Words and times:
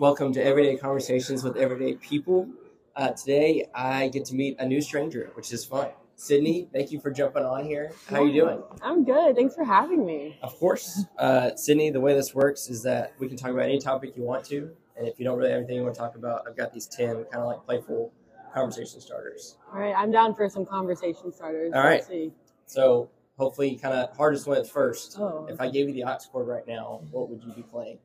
Welcome 0.00 0.32
to 0.32 0.42
Everyday 0.42 0.78
Conversations 0.78 1.44
with 1.44 1.58
Everyday 1.58 1.96
People. 1.96 2.48
Uh, 2.96 3.10
today, 3.10 3.66
I 3.74 4.08
get 4.08 4.24
to 4.24 4.34
meet 4.34 4.56
a 4.58 4.64
new 4.64 4.80
stranger, 4.80 5.30
which 5.34 5.52
is 5.52 5.62
fun. 5.62 5.88
Sydney, 6.16 6.70
thank 6.72 6.90
you 6.90 6.98
for 6.98 7.10
jumping 7.10 7.42
on 7.42 7.66
here. 7.66 7.92
How 8.08 8.22
are 8.22 8.26
you 8.26 8.40
doing? 8.40 8.62
I'm 8.80 9.04
good. 9.04 9.36
Thanks 9.36 9.54
for 9.54 9.62
having 9.62 10.06
me. 10.06 10.38
Of 10.42 10.58
course. 10.58 11.04
Uh, 11.18 11.54
Sydney, 11.54 11.90
the 11.90 12.00
way 12.00 12.14
this 12.14 12.34
works 12.34 12.70
is 12.70 12.82
that 12.84 13.12
we 13.18 13.28
can 13.28 13.36
talk 13.36 13.50
about 13.50 13.64
any 13.64 13.78
topic 13.78 14.16
you 14.16 14.22
want 14.22 14.46
to. 14.46 14.70
And 14.96 15.06
if 15.06 15.18
you 15.18 15.26
don't 15.26 15.36
really 15.36 15.50
have 15.50 15.58
anything 15.58 15.76
you 15.76 15.82
want 15.82 15.96
to 15.96 16.00
talk 16.00 16.16
about, 16.16 16.48
I've 16.48 16.56
got 16.56 16.72
these 16.72 16.86
10 16.86 17.08
kind 17.24 17.26
of 17.34 17.44
like 17.44 17.62
playful 17.66 18.10
conversation 18.54 19.02
starters. 19.02 19.58
All 19.70 19.80
right, 19.80 19.94
I'm 19.94 20.10
down 20.10 20.34
for 20.34 20.48
some 20.48 20.64
conversation 20.64 21.30
starters. 21.30 21.74
All 21.74 21.82
right. 21.82 21.96
Let's 21.96 22.08
see. 22.08 22.32
So 22.64 23.10
hopefully, 23.36 23.76
kind 23.76 23.94
of 23.94 24.16
hardest 24.16 24.46
wins 24.46 24.70
first. 24.70 25.16
Oh, 25.20 25.46
If 25.50 25.60
I 25.60 25.68
gave 25.68 25.88
you 25.88 25.92
the 25.92 26.04
aux 26.04 26.16
cord 26.32 26.48
right 26.48 26.66
now, 26.66 27.02
what 27.10 27.28
would 27.28 27.44
you 27.44 27.52
be 27.52 27.60
playing? 27.60 27.98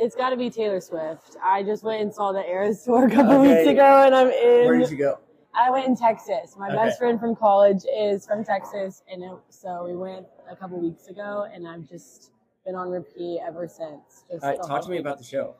It's 0.00 0.16
got 0.16 0.30
to 0.30 0.36
be 0.36 0.48
Taylor 0.50 0.80
Swift. 0.80 1.36
I 1.44 1.62
just 1.62 1.84
went 1.84 2.00
and 2.00 2.12
saw 2.12 2.32
the 2.32 2.48
Eras 2.48 2.82
tour 2.82 3.06
a 3.06 3.10
couple 3.10 3.34
Okay. 3.36 3.64
weeks 3.64 3.70
ago, 3.70 4.04
and 4.04 4.14
I'm 4.14 4.30
in. 4.30 4.64
Where 4.64 4.78
did 4.78 4.90
you 4.90 4.96
go? 4.96 5.18
I 5.54 5.70
went 5.70 5.86
in 5.86 5.96
Texas. 5.96 6.56
My 6.58 6.68
Okay. 6.68 6.76
best 6.76 6.98
friend 6.98 7.20
from 7.20 7.36
college 7.36 7.82
is 7.94 8.26
from 8.26 8.44
Texas, 8.44 9.02
and 9.12 9.22
it, 9.22 9.32
so 9.50 9.84
we 9.84 9.94
went 9.94 10.26
a 10.50 10.56
couple 10.56 10.80
weeks 10.80 11.08
ago, 11.08 11.46
and 11.52 11.68
I've 11.68 11.88
just 11.88 12.30
been 12.64 12.74
on 12.74 12.88
repeat 12.88 13.40
ever 13.46 13.68
since. 13.68 14.24
Just 14.30 14.44
All 14.44 14.50
right, 14.50 14.62
talk 14.62 14.82
to 14.84 14.90
me 14.90 14.98
about 14.98 15.18
the 15.18 15.24
show. 15.24 15.54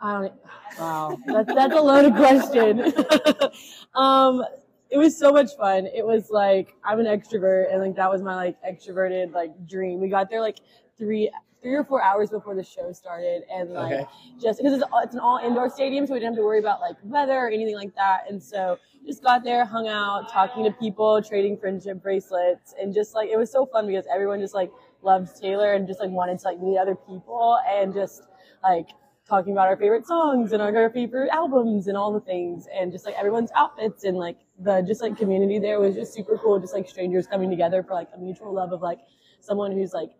I 0.00 0.12
don't. 0.12 0.32
Wow, 0.78 1.18
that's 1.26 1.54
that's 1.54 1.74
a 1.74 1.80
loaded 1.80 2.14
question. 2.14 2.80
um, 3.94 4.44
it 4.90 4.98
was 4.98 5.16
so 5.18 5.32
much 5.32 5.56
fun. 5.56 5.86
It 5.86 6.04
was 6.06 6.30
like 6.30 6.76
I'm 6.84 7.00
an 7.00 7.06
extrovert, 7.06 7.72
and 7.72 7.82
like 7.82 7.96
that 7.96 8.10
was 8.10 8.22
my 8.22 8.34
like 8.34 8.56
extroverted 8.62 9.32
like 9.32 9.66
dream. 9.66 10.00
We 10.00 10.08
got 10.08 10.28
there 10.28 10.40
like 10.40 10.58
three 10.98 11.30
three 11.64 11.74
or 11.74 11.82
four 11.82 12.02
hours 12.02 12.30
before 12.30 12.54
the 12.54 12.62
show 12.62 12.92
started, 12.92 13.42
and 13.50 13.70
like 13.70 13.92
Okay. 13.92 14.06
just 14.40 14.58
because 14.60 14.74
it's, 14.74 14.84
it's 15.02 15.14
an 15.14 15.20
all 15.20 15.38
indoor 15.38 15.70
stadium, 15.70 16.06
so 16.06 16.12
we 16.12 16.20
didn't 16.20 16.34
have 16.34 16.38
to 16.38 16.44
worry 16.44 16.58
about 16.60 16.80
like 16.80 16.96
weather 17.02 17.32
or 17.38 17.48
anything 17.48 17.74
like 17.74 17.94
that. 17.96 18.24
And 18.28 18.40
so 18.40 18.78
just 19.06 19.22
got 19.22 19.42
there, 19.42 19.64
hung 19.64 19.88
out, 19.88 20.30
talking 20.30 20.62
to 20.64 20.70
people, 20.72 21.22
trading 21.22 21.56
friendship 21.56 22.02
bracelets, 22.02 22.74
and 22.80 22.92
just 22.94 23.14
like 23.14 23.30
it 23.30 23.38
was 23.38 23.50
so 23.50 23.64
fun 23.64 23.86
because 23.86 24.04
everyone 24.12 24.40
just 24.40 24.54
like 24.54 24.70
loved 25.02 25.34
Taylor 25.40 25.72
and 25.72 25.88
just 25.88 26.00
like 26.00 26.10
wanted 26.10 26.38
to 26.38 26.48
like 26.48 26.60
meet 26.60 26.76
other 26.78 26.94
people 26.94 27.58
and 27.66 27.94
just 27.94 28.22
like 28.62 28.90
talking 29.26 29.52
about 29.54 29.68
our 29.68 29.76
favorite 29.76 30.06
songs 30.06 30.52
and 30.52 30.60
our 30.60 30.90
favorite 30.90 31.30
albums 31.30 31.86
and 31.88 31.96
all 31.96 32.12
the 32.12 32.20
things 32.20 32.68
and 32.78 32.92
just 32.92 33.06
like 33.06 33.14
everyone's 33.18 33.50
outfits 33.56 34.04
and 34.04 34.18
like 34.18 34.36
the 34.58 34.82
just 34.82 35.00
like 35.00 35.16
community 35.16 35.58
there 35.58 35.80
was 35.80 35.94
just 35.94 36.12
super 36.12 36.36
cool 36.38 36.60
just 36.60 36.74
like 36.74 36.86
strangers 36.86 37.26
coming 37.26 37.48
together 37.48 37.82
for 37.82 37.94
like 37.94 38.08
a 38.14 38.18
mutual 38.18 38.52
love 38.52 38.72
of 38.72 38.82
like 38.82 38.98
someone 39.40 39.72
who's 39.72 39.94
like 39.94 40.10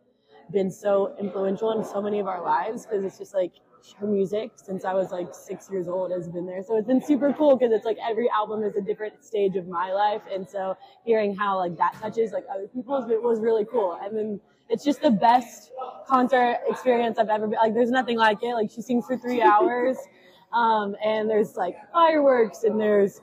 been 0.53 0.71
so 0.71 1.15
influential 1.19 1.73
in 1.79 1.85
so 1.85 2.01
many 2.03 2.21
of 2.21 2.27
our 2.27 2.43
lives 2.43 2.87
because 2.87 3.05
it's 3.05 3.19
just 3.19 3.35
like 3.35 3.53
her 3.99 4.07
music 4.07 4.53
since 4.57 4.85
I 4.85 4.95
was 4.95 5.11
like 5.11 5.35
six 5.35 5.71
years 5.71 5.89
old 5.89 6.11
has 6.11 6.29
been 6.29 6.47
there. 6.47 6.63
So 6.63 6.77
it's 6.77 6.87
been 6.87 7.03
super 7.03 7.33
cool 7.33 7.57
because 7.57 7.73
it's 7.73 7.85
like 7.85 7.99
every 8.03 8.31
album 8.31 8.63
is 8.63 8.77
a 8.77 8.81
different 8.81 9.23
stage 9.25 9.57
of 9.57 9.69
my 9.69 9.93
life. 9.93 10.23
And 10.33 10.49
so 10.49 10.77
hearing 11.05 11.37
how 11.37 11.59
like 11.59 11.77
that 11.77 11.95
touches 12.01 12.33
like 12.33 12.45
other 12.53 12.67
people's 12.69 13.11
it 13.11 13.23
was 13.23 13.41
really 13.41 13.65
cool. 13.65 13.99
And 14.03 14.17
then 14.17 14.41
it's 14.69 14.85
just 14.85 15.03
the 15.03 15.11
best 15.11 15.71
concert 16.07 16.61
experience 16.67 17.19
I've 17.19 17.29
ever 17.29 17.47
been. 17.47 17.59
Like 17.59 17.75
there's 17.75 17.91
nothing 17.91 18.17
like 18.17 18.43
it. 18.43 18.55
Like 18.55 18.71
she 18.71 18.81
sings 18.81 19.07
for 19.07 19.17
three 19.17 19.43
hours. 19.43 19.97
Um, 20.53 20.95
and 21.05 21.29
there's 21.29 21.57
like 21.57 21.75
fireworks 21.93 22.63
and 22.63 22.81
there's 22.81 23.21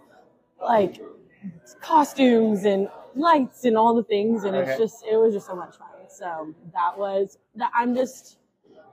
like 0.61 1.01
costumes 1.79 2.65
and 2.65 2.89
lights 3.15 3.63
and 3.63 3.77
all 3.77 3.95
the 3.95 4.03
things. 4.03 4.43
And 4.43 4.53
it's 4.53 4.77
just, 4.77 5.05
it 5.09 5.15
was 5.15 5.33
just 5.33 5.47
so 5.47 5.55
much 5.55 5.77
fun. 5.77 5.87
So 6.17 6.53
that 6.73 6.97
was 6.97 7.37
that. 7.55 7.71
I'm 7.73 7.95
just, 7.95 8.37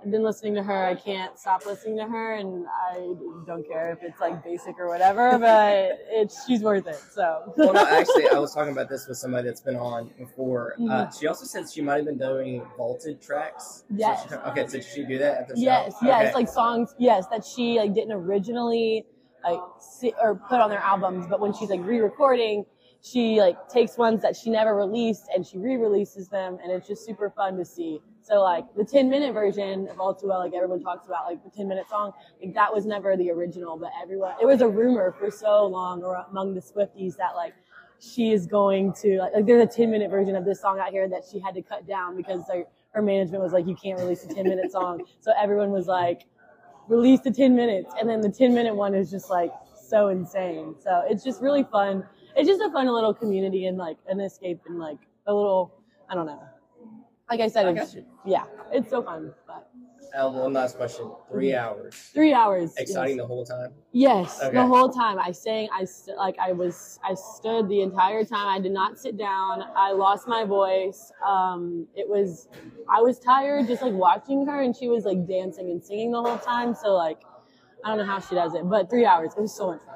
I've 0.02 0.10
been 0.10 0.22
listening 0.22 0.54
to 0.54 0.62
her. 0.62 0.84
I 0.86 0.94
can't 0.94 1.38
stop 1.38 1.66
listening 1.66 1.96
to 1.98 2.04
her, 2.04 2.34
and 2.34 2.64
I 2.90 3.14
don't 3.46 3.66
care 3.68 3.90
if 3.92 4.02
it's 4.02 4.20
like 4.20 4.44
basic 4.44 4.78
or 4.78 4.88
whatever, 4.88 5.38
but 5.38 5.98
it's 6.10 6.46
she's 6.46 6.62
worth 6.62 6.86
it. 6.86 6.94
So 6.96 7.52
Well, 7.56 7.72
no, 7.72 7.86
actually, 7.86 8.28
I 8.28 8.38
was 8.38 8.54
talking 8.54 8.72
about 8.72 8.88
this 8.88 9.08
with 9.08 9.18
somebody 9.18 9.48
that's 9.48 9.60
been 9.60 9.76
on 9.76 10.10
before. 10.18 10.74
Uh, 10.74 10.78
Mhm. 11.06 11.18
she 11.20 11.26
also 11.26 11.44
said 11.44 11.68
she 11.70 11.80
might 11.82 11.96
have 11.96 12.04
been 12.06 12.18
doing 12.18 12.62
vaulted 12.76 13.20
tracks. 13.20 13.84
So 13.88 13.94
Yes. 13.96 14.26
she- 14.28 14.34
okay, 14.34 14.66
so 14.66 14.72
did 14.78 14.84
she 14.84 15.04
do 15.04 15.18
that 15.18 15.38
at 15.38 15.48
the 15.48 15.56
show? 15.56 15.62
yes, 15.62 15.94
yes, 16.02 16.22
Okay. 16.26 16.34
like 16.34 16.48
songs, 16.48 16.94
yes, 16.98 17.26
that 17.28 17.44
she 17.44 17.78
like 17.78 17.94
didn't 17.94 18.12
originally 18.12 19.06
like 19.44 19.60
si 19.80 20.12
or 20.20 20.34
put 20.34 20.60
on 20.60 20.68
their 20.70 20.80
albums, 20.80 21.26
but 21.28 21.40
when 21.40 21.52
she's 21.52 21.70
like 21.70 21.84
re-recording, 21.84 22.64
she 23.02 23.40
like 23.40 23.68
takes 23.68 23.96
ones 23.96 24.22
that 24.22 24.36
she 24.36 24.50
never 24.50 24.74
released 24.74 25.28
and 25.34 25.46
she 25.46 25.58
re-releases 25.58 26.28
them, 26.28 26.58
and 26.62 26.72
it's 26.72 26.86
just 26.86 27.04
super 27.04 27.30
fun 27.30 27.56
to 27.56 27.64
see. 27.64 28.00
So 28.22 28.42
like 28.42 28.64
the 28.76 28.84
10 28.84 29.08
minute 29.08 29.32
version 29.32 29.88
of 29.88 30.00
All 30.00 30.14
Too 30.14 30.28
Well, 30.28 30.40
like 30.40 30.52
everyone 30.54 30.82
talks 30.82 31.06
about, 31.06 31.26
like 31.26 31.42
the 31.44 31.50
10 31.50 31.68
minute 31.68 31.88
song, 31.88 32.12
like 32.42 32.54
that 32.54 32.72
was 32.72 32.86
never 32.86 33.16
the 33.16 33.30
original, 33.30 33.78
but 33.78 33.90
everyone, 34.02 34.34
it 34.40 34.46
was 34.46 34.60
a 34.60 34.68
rumor 34.68 35.14
for 35.18 35.30
so 35.30 35.66
long 35.66 36.02
or 36.02 36.24
among 36.30 36.54
the 36.54 36.60
Swifties 36.60 37.16
that 37.16 37.34
like 37.36 37.54
she 38.00 38.32
is 38.32 38.46
going 38.46 38.92
to 38.94 39.18
like, 39.18 39.34
like 39.34 39.46
there's 39.46 39.62
a 39.62 39.66
10 39.66 39.90
minute 39.90 40.10
version 40.10 40.36
of 40.36 40.44
this 40.44 40.60
song 40.60 40.78
out 40.78 40.90
here 40.90 41.08
that 41.08 41.22
she 41.30 41.38
had 41.38 41.54
to 41.54 41.62
cut 41.62 41.86
down 41.86 42.16
because 42.16 42.42
like 42.48 42.68
her 42.90 43.02
management 43.02 43.42
was 43.42 43.52
like 43.52 43.66
you 43.66 43.74
can't 43.74 43.98
release 43.98 44.24
a 44.24 44.28
10 44.28 44.44
minute 44.44 44.70
song. 44.72 45.02
So 45.20 45.32
everyone 45.40 45.70
was 45.70 45.86
like 45.86 46.22
release 46.88 47.20
the 47.20 47.30
10 47.30 47.54
minutes. 47.54 47.92
And 48.00 48.08
then 48.08 48.20
the 48.20 48.30
10 48.30 48.54
minute 48.54 48.74
one 48.74 48.94
is 48.94 49.10
just 49.10 49.30
like 49.30 49.52
so 49.80 50.08
insane. 50.08 50.74
So 50.82 51.02
it's 51.08 51.22
just 51.22 51.40
really 51.40 51.64
fun 51.64 52.04
it's 52.38 52.48
just 52.48 52.62
a 52.62 52.70
fun 52.70 52.86
little 52.86 53.12
community 53.14 53.66
and 53.66 53.76
like 53.76 53.98
an 54.08 54.20
escape 54.20 54.60
and 54.68 54.78
like 54.78 54.98
a 55.26 55.34
little 55.34 55.72
i 56.08 56.14
don't 56.14 56.26
know 56.26 56.40
like 57.30 57.40
i 57.40 57.48
said 57.48 57.66
I 57.66 57.70
it's, 57.82 57.96
yeah 58.24 58.44
it's 58.72 58.88
so 58.90 59.02
fun 59.02 59.34
but 59.46 59.68
Uh, 60.18 60.30
one 60.30 60.54
last 60.54 60.74
question. 60.78 61.04
Three 61.30 61.54
hours. 61.54 61.94
three 62.16 62.32
hours 62.32 62.68
Exciting 62.78 63.16
yes. 63.18 63.22
the 63.22 63.26
whole 63.32 63.44
time. 63.44 63.70
Yes, 63.92 64.40
Okay. 64.42 64.56
the 64.56 64.66
whole 64.72 64.88
time 64.88 65.18
I 65.18 65.32
sang. 65.32 65.68
I 65.80 65.84
st- 65.84 66.16
like 66.16 66.38
I 66.38 66.50
was. 66.52 66.98
I 67.04 67.12
stood 67.14 67.68
the 67.68 67.80
entire 67.88 68.24
time. 68.24 68.48
I 68.56 68.58
did 68.66 68.72
not 68.72 68.98
sit 68.98 69.14
down. 69.18 69.54
I 69.76 69.92
lost 69.92 70.24
my 70.26 70.44
voice. 70.44 71.12
Um, 71.32 71.86
it 71.94 72.08
was. 72.08 72.48
I 72.88 73.02
was 73.02 73.18
tired 73.20 73.66
just 73.66 73.82
like 73.82 73.92
watching 74.08 74.46
her, 74.46 74.58
and 74.62 74.72
she 74.74 74.88
was 74.88 75.04
like 75.04 75.20
dancing 75.28 75.66
and 75.72 75.80
singing 75.84 76.10
the 76.16 76.22
whole 76.26 76.38
time. 76.38 76.74
So 76.82 76.88
like, 77.06 77.20
I 77.84 77.88
don't 77.90 77.98
know 78.00 78.10
how 78.14 78.20
she 78.26 78.34
does 78.34 78.54
it, 78.58 78.64
but 78.74 78.88
three 78.88 79.04
hours. 79.04 79.34
It 79.36 79.42
was 79.42 79.54
so 79.54 79.66
much 79.72 79.82
fun. 79.84 79.87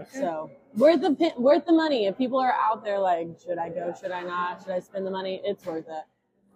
Okay. 0.00 0.20
So 0.20 0.50
worth 0.76 1.00
the 1.00 1.32
worth 1.36 1.66
the 1.66 1.72
money. 1.72 2.06
If 2.06 2.16
people 2.18 2.38
are 2.38 2.52
out 2.52 2.84
there 2.84 2.98
like, 2.98 3.28
should 3.44 3.58
I 3.58 3.68
go? 3.70 3.92
Should 4.00 4.12
I 4.12 4.22
not? 4.22 4.62
Should 4.62 4.72
I 4.72 4.80
spend 4.80 5.06
the 5.06 5.10
money? 5.10 5.40
It's 5.44 5.64
worth 5.66 5.86
it. 5.88 6.04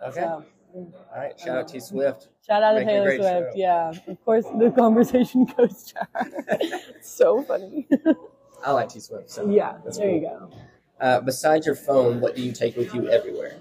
Okay. 0.07 0.21
So 0.21 0.45
All 0.75 0.93
right. 1.17 1.39
Shout 1.39 1.57
out 1.59 1.69
T 1.69 1.81
Swift. 1.81 2.29
shout 2.47 2.63
out 2.63 2.73
to 2.75 2.79
Make 2.81 2.89
Taylor 2.89 3.17
Swift. 3.17 3.23
show. 3.25 3.51
Yeah, 3.57 3.93
of 4.07 4.25
course 4.25 4.45
the 4.59 4.71
conversation 4.77 5.45
goes 5.57 5.93
to 5.93 6.07
her. 6.15 6.27
so 7.03 7.43
funny. 7.43 7.89
I 8.65 8.71
like 8.73 8.89
T 8.91 9.01
Swift. 9.01 9.29
So 9.31 9.49
Yeah, 9.51 9.79
That's 9.85 9.99
there 9.99 10.09
cool. 10.09 10.17
you 10.17 10.23
go. 10.23 10.51
Uh, 11.01 11.21
besides 11.21 11.67
your 11.67 11.75
phone, 11.75 12.21
what 12.21 12.37
do 12.37 12.43
you 12.43 12.53
take 12.53 12.77
with 12.77 12.95
you 12.95 13.09
everywhere? 13.11 13.57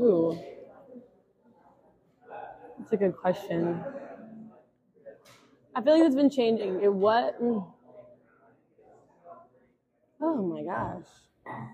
Ooh, 0.00 0.38
that's 2.78 2.92
a 2.92 2.96
good 2.96 3.16
question. 3.16 3.82
I 5.78 5.80
feel 5.80 5.96
like 5.96 6.06
it's 6.06 6.16
been 6.16 6.28
changing. 6.28 6.82
It 6.82 6.92
what? 6.92 7.40
mm. 7.40 7.64
Oh 10.20 10.42
my 10.42 10.64
gosh, 10.64 11.06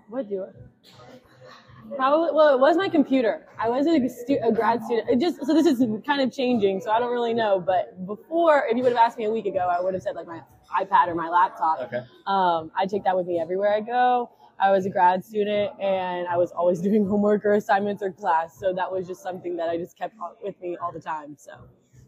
what 0.09 0.29
do 0.29 0.43
I? 0.43 1.95
Probably. 1.95 2.29
Well, 2.31 2.53
it 2.53 2.59
was 2.59 2.77
my 2.77 2.87
computer. 2.87 3.47
I 3.57 3.67
was 3.67 3.87
a, 3.87 4.07
stu- 4.07 4.37
a 4.43 4.51
grad 4.51 4.83
student. 4.83 5.09
It 5.09 5.19
just 5.19 5.43
so 5.43 5.55
this 5.55 5.65
is 5.65 5.83
kind 6.05 6.21
of 6.21 6.31
changing. 6.31 6.81
So 6.81 6.91
I 6.91 6.99
don't 6.99 7.11
really 7.11 7.33
know. 7.33 7.59
But 7.59 8.05
before, 8.05 8.65
if 8.69 8.77
you 8.77 8.83
would 8.83 8.91
have 8.91 9.01
asked 9.01 9.17
me 9.17 9.25
a 9.25 9.31
week 9.31 9.47
ago, 9.47 9.67
I 9.71 9.81
would 9.81 9.95
have 9.95 10.03
said 10.03 10.15
like 10.15 10.27
my 10.27 10.41
iPad 10.79 11.07
or 11.07 11.15
my 11.15 11.29
laptop. 11.29 11.79
Okay. 11.79 12.03
Um, 12.27 12.69
I 12.77 12.85
take 12.85 13.03
that 13.05 13.15
with 13.15 13.25
me 13.25 13.39
everywhere 13.39 13.73
I 13.73 13.81
go. 13.81 14.29
I 14.59 14.69
was 14.69 14.85
a 14.85 14.89
grad 14.91 15.25
student 15.25 15.71
and 15.81 16.27
I 16.27 16.37
was 16.37 16.51
always 16.51 16.79
doing 16.87 17.07
homework 17.07 17.43
or 17.43 17.53
assignments 17.53 18.03
or 18.03 18.11
class. 18.11 18.55
So 18.59 18.71
that 18.71 18.91
was 18.91 19.07
just 19.07 19.23
something 19.23 19.57
that 19.57 19.67
I 19.67 19.77
just 19.77 19.97
kept 19.97 20.13
with 20.43 20.61
me 20.61 20.77
all 20.79 20.91
the 20.91 21.01
time. 21.01 21.35
So, 21.39 21.53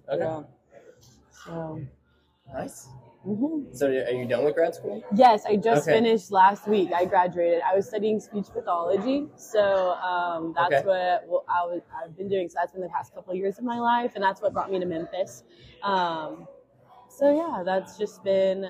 Okay. 0.09 0.47
So, 1.47 1.81
Nice. 2.53 2.89
mhm. 3.25 3.75
So 3.75 3.87
are 3.87 4.11
you 4.11 4.25
done 4.25 4.43
with 4.45 4.55
grad 4.55 4.75
school? 4.75 5.01
yes, 5.15 5.45
I 5.45 5.55
just 5.55 5.87
Okay. 5.87 5.97
finished 5.97 6.31
last 6.31 6.67
week. 6.67 6.91
I 6.93 7.05
graduated. 7.05 7.61
I 7.61 7.75
was 7.75 7.87
studying 7.87 8.19
speech 8.19 8.47
pathology. 8.53 9.27
So 9.35 9.91
um, 9.93 10.53
that's 10.55 10.75
Okay. 10.75 10.83
what 10.87 11.27
well, 11.27 11.45
I 11.49 11.65
was, 11.65 11.81
I've 12.01 12.15
been 12.17 12.29
doing. 12.29 12.49
So 12.49 12.55
that's 12.59 12.73
been 12.73 12.81
the 12.81 12.89
past 12.89 13.13
couple 13.13 13.31
of 13.31 13.37
years 13.37 13.57
of 13.57 13.63
my 13.65 13.79
life. 13.79 14.13
And 14.15 14.23
that's 14.23 14.41
what 14.41 14.53
brought 14.53 14.71
me 14.71 14.79
to 14.79 14.85
Memphis. 14.85 15.43
Um, 15.83 16.47
so 17.09 17.33
yeah, 17.33 17.63
that's 17.63 17.97
just 17.97 18.23
been 18.23 18.69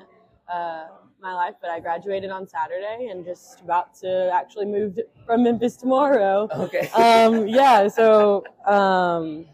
uh, 0.51 0.85
my 1.21 1.33
life. 1.33 1.55
But 1.61 1.69
I 1.71 1.79
graduated 1.79 2.29
on 2.31 2.47
Saturday 2.47 3.09
and 3.11 3.25
just 3.25 3.61
about 3.61 3.93
to 4.01 4.31
actually 4.33 4.65
move 4.65 4.99
from 5.25 5.43
Memphis 5.43 5.75
tomorrow. 5.77 6.47
Okay. 6.51 6.89
Um, 6.95 7.47
yeah. 7.47 7.87
So 7.87 8.43
um, 8.65 9.45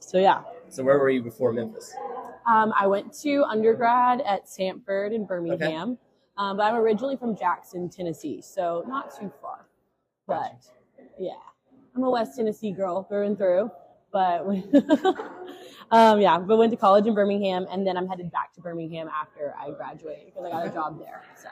so 0.00 0.18
yeah. 0.18 0.42
so 0.68 0.82
where 0.84 0.98
were 0.98 1.10
you 1.10 1.22
before 1.22 1.52
Memphis? 1.52 1.92
Um, 2.46 2.72
I 2.78 2.86
went 2.86 3.12
to 3.20 3.44
undergrad 3.44 4.22
at 4.22 4.46
Samford 4.46 5.14
in 5.14 5.26
Birmingham, 5.26 5.98
um, 6.36 6.56
but 6.56 6.64
I'm 6.64 6.76
originally 6.76 7.16
from 7.16 7.36
Jackson, 7.36 7.88
Tennessee, 7.88 8.40
so 8.40 8.84
not 8.88 9.14
too 9.18 9.30
far. 9.40 9.66
But 10.26 10.64
yeah, 11.18 11.32
I'm 11.94 12.02
a 12.02 12.10
West 12.10 12.36
Tennessee 12.36 12.72
girl 12.72 13.02
through 13.02 13.26
and 13.26 13.36
through, 13.36 13.70
but 14.12 14.40
um, 15.90 16.20
yeah, 16.20 16.38
but 16.38 16.56
went 16.56 16.70
to 16.70 16.76
college 16.76 17.06
in 17.06 17.14
Birmingham, 17.14 17.66
and 17.70 17.86
then 17.86 17.96
I'm 17.96 18.08
headed 18.08 18.30
back 18.32 18.52
to 18.54 18.60
Birmingham 18.60 19.08
after 19.08 19.54
I 19.58 19.70
graduate 19.70 20.26
because 20.26 20.44
I 20.44 20.50
got 20.50 20.66
a 20.66 20.70
job 20.70 20.98
there. 20.98 21.22
So 21.40 21.48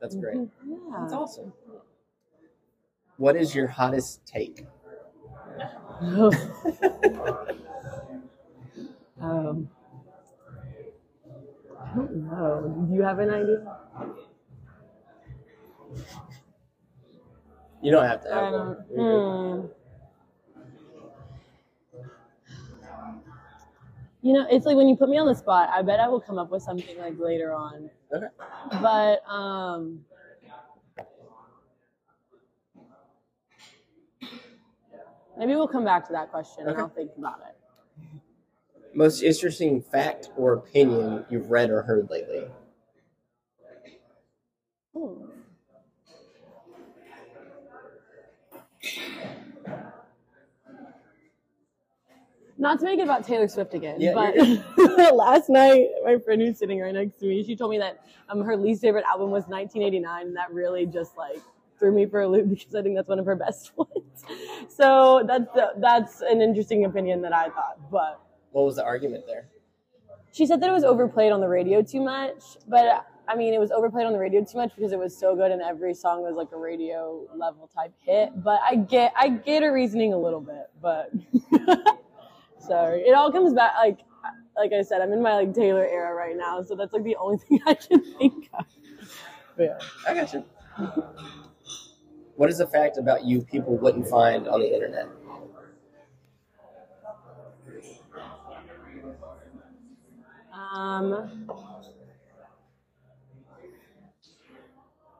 That's 0.00 0.14
great. 0.16 0.36
yeah, 0.66 0.76
That's 1.00 1.12
awesome. 1.12 1.52
What 3.16 3.34
is 3.34 3.54
your 3.54 3.66
hottest 3.66 4.24
take? 4.26 4.66
um, 9.20 9.68
I 11.90 11.96
don't 11.96 12.16
know. 12.16 12.86
Do 12.88 12.94
you 12.94 13.02
have 13.02 13.18
an 13.18 13.30
idea? 13.30 13.78
You 17.82 17.92
don't 17.92 18.04
have 18.04 18.22
to 18.22 18.28
have 18.28 18.52
don't. 18.52 18.66
one. 18.66 18.84
You're. 18.94 19.60
Hmm. 19.60 19.66
You 24.20 24.32
know, 24.32 24.46
it's 24.50 24.66
like 24.66 24.76
when 24.76 24.88
you 24.88 24.96
put 24.96 25.08
me 25.08 25.16
on 25.16 25.26
the 25.26 25.34
spot, 25.34 25.70
I 25.72 25.80
bet 25.82 26.00
I 26.00 26.08
will 26.08 26.20
come 26.20 26.38
up 26.38 26.50
with 26.50 26.62
something 26.62 26.98
like 26.98 27.14
later 27.18 27.54
on. 27.54 27.88
Okay. 28.12 28.26
But 28.82 29.22
um 29.30 30.04
maybe 35.38 35.54
we'll 35.54 35.68
come 35.68 35.84
back 35.84 36.06
to 36.08 36.12
that 36.12 36.30
question 36.30 36.68
and 36.68 36.76
I'll 36.76 36.88
think 36.88 37.12
about 37.16 37.40
it. 37.48 37.56
Most 38.98 39.22
interesting 39.22 39.80
fact 39.80 40.28
or 40.36 40.54
opinion 40.54 41.24
you've 41.30 41.52
read 41.52 41.70
or 41.70 41.82
heard 41.82 42.10
lately? 42.10 42.48
Hmm. 44.92 45.22
Not 52.58 52.80
to 52.80 52.86
make 52.86 52.98
it 52.98 53.02
about 53.02 53.24
Taylor 53.24 53.46
Swift 53.46 53.72
again, 53.72 54.00
Yeah, 54.00 54.14
but 54.14 55.14
last 55.14 55.48
night 55.48 55.90
my 56.04 56.18
friend 56.18 56.42
who's 56.42 56.58
sitting 56.58 56.80
right 56.80 56.92
next 56.92 57.20
to 57.20 57.26
me, 57.26 57.44
she 57.44 57.54
told 57.54 57.70
me 57.70 57.78
that 57.78 58.04
um, 58.28 58.42
her 58.42 58.56
least 58.56 58.80
favorite 58.80 59.04
album 59.08 59.30
was 59.30 59.44
1989, 59.46 60.26
and 60.26 60.36
that 60.36 60.52
really 60.52 60.86
just 60.86 61.16
like 61.16 61.38
threw 61.78 61.92
me 61.92 62.04
for 62.06 62.22
a 62.22 62.26
loop 62.28 62.48
because 62.50 62.74
I 62.74 62.82
think 62.82 62.96
that's 62.96 63.08
one 63.08 63.20
of 63.20 63.26
her 63.26 63.36
best 63.36 63.70
ones. 63.76 64.24
So 64.68 65.22
that's 65.24 65.46
that's 65.76 66.20
an 66.20 66.42
interesting 66.42 66.84
opinion 66.84 67.22
that 67.22 67.32
I 67.32 67.48
thought, 67.50 67.78
but 67.92 68.20
What 68.52 68.64
was 68.64 68.76
the 68.76 68.84
argument 68.84 69.24
there? 69.26 69.48
she 70.32 70.46
said 70.46 70.60
that 70.60 70.70
it 70.70 70.72
was 70.72 70.84
overplayed 70.84 71.32
on 71.32 71.40
the 71.40 71.48
radio 71.48 71.82
too 71.82 72.00
much, 72.00 72.42
but 72.66 73.06
I 73.26 73.36
mean, 73.36 73.52
it 73.52 73.60
was 73.60 73.70
overplayed 73.70 74.06
on 74.06 74.12
the 74.12 74.18
radio 74.18 74.44
too 74.44 74.58
much 74.58 74.74
because 74.74 74.92
it 74.92 74.98
was 74.98 75.16
so 75.16 75.34
good 75.36 75.50
and 75.50 75.60
every 75.60 75.94
song 75.94 76.22
was 76.22 76.34
like 76.34 76.52
a 76.52 76.56
radio 76.56 77.26
level 77.34 77.68
type 77.74 77.92
hit. 78.04 78.30
But 78.42 78.60
I 78.62 78.76
get, 78.76 79.12
I 79.16 79.30
get 79.30 79.62
her 79.62 79.72
reasoning 79.72 80.14
a 80.14 80.18
little 80.18 80.40
bit, 80.40 80.70
but 80.80 81.10
sorry, 82.58 83.00
it 83.00 83.14
all 83.14 83.30
comes 83.32 83.52
back 83.52 83.72
like, 83.78 83.98
like 84.56 84.72
I 84.72 84.82
said, 84.82 85.00
I'm 85.00 85.12
in 85.12 85.22
my 85.22 85.34
like 85.34 85.54
Taylor 85.54 85.84
era 85.84 86.14
right 86.14 86.36
now, 86.36 86.62
so 86.62 86.74
that's 86.74 86.92
like 86.92 87.04
the 87.04 87.16
only 87.16 87.38
thing 87.48 87.60
I 87.66 87.74
can 87.74 88.00
think 88.18 88.48
of. 88.54 88.64
But 89.56 89.62
yeah. 89.62 89.78
I 90.06 90.14
got 90.14 90.32
you. 90.32 90.44
What 92.36 92.48
is 92.48 92.60
a 92.60 92.66
fact 92.68 92.98
about 92.98 93.24
you 93.24 93.42
people 93.42 93.76
wouldn't 93.76 94.06
find 94.08 94.46
on 94.46 94.60
the 94.60 94.72
internet? 94.72 95.08
Um, 100.78 101.48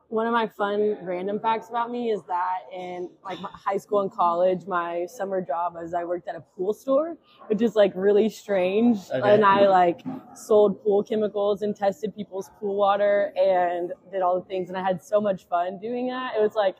one 0.08 0.26
of 0.26 0.32
my 0.32 0.46
fun 0.46 0.96
random 1.02 1.40
facts 1.40 1.68
about 1.68 1.90
me 1.90 2.10
is 2.10 2.22
that 2.28 2.60
in 2.72 3.10
like 3.24 3.38
high 3.38 3.76
school 3.76 4.00
and 4.00 4.12
college, 4.12 4.66
my 4.66 5.04
summer 5.06 5.42
job 5.42 5.74
was 5.74 5.94
I 5.94 6.04
worked 6.04 6.28
at 6.28 6.36
a 6.36 6.40
pool 6.40 6.72
store, 6.72 7.16
which 7.48 7.60
is 7.60 7.74
like 7.74 7.92
really 7.96 8.28
strange. 8.28 8.98
Okay. 9.10 9.34
And 9.34 9.44
I 9.44 9.66
like 9.68 10.02
sold 10.34 10.82
pool 10.82 11.02
chemicals 11.02 11.62
and 11.62 11.74
tested 11.74 12.14
people's 12.14 12.50
pool 12.60 12.76
water 12.76 13.32
and 13.36 13.92
did 14.12 14.22
all 14.22 14.40
the 14.40 14.46
things. 14.46 14.68
And 14.68 14.78
I 14.78 14.82
had 14.82 15.02
so 15.02 15.20
much 15.20 15.48
fun 15.48 15.78
doing 15.80 16.06
that. 16.06 16.36
It 16.36 16.40
was 16.40 16.54
like 16.54 16.76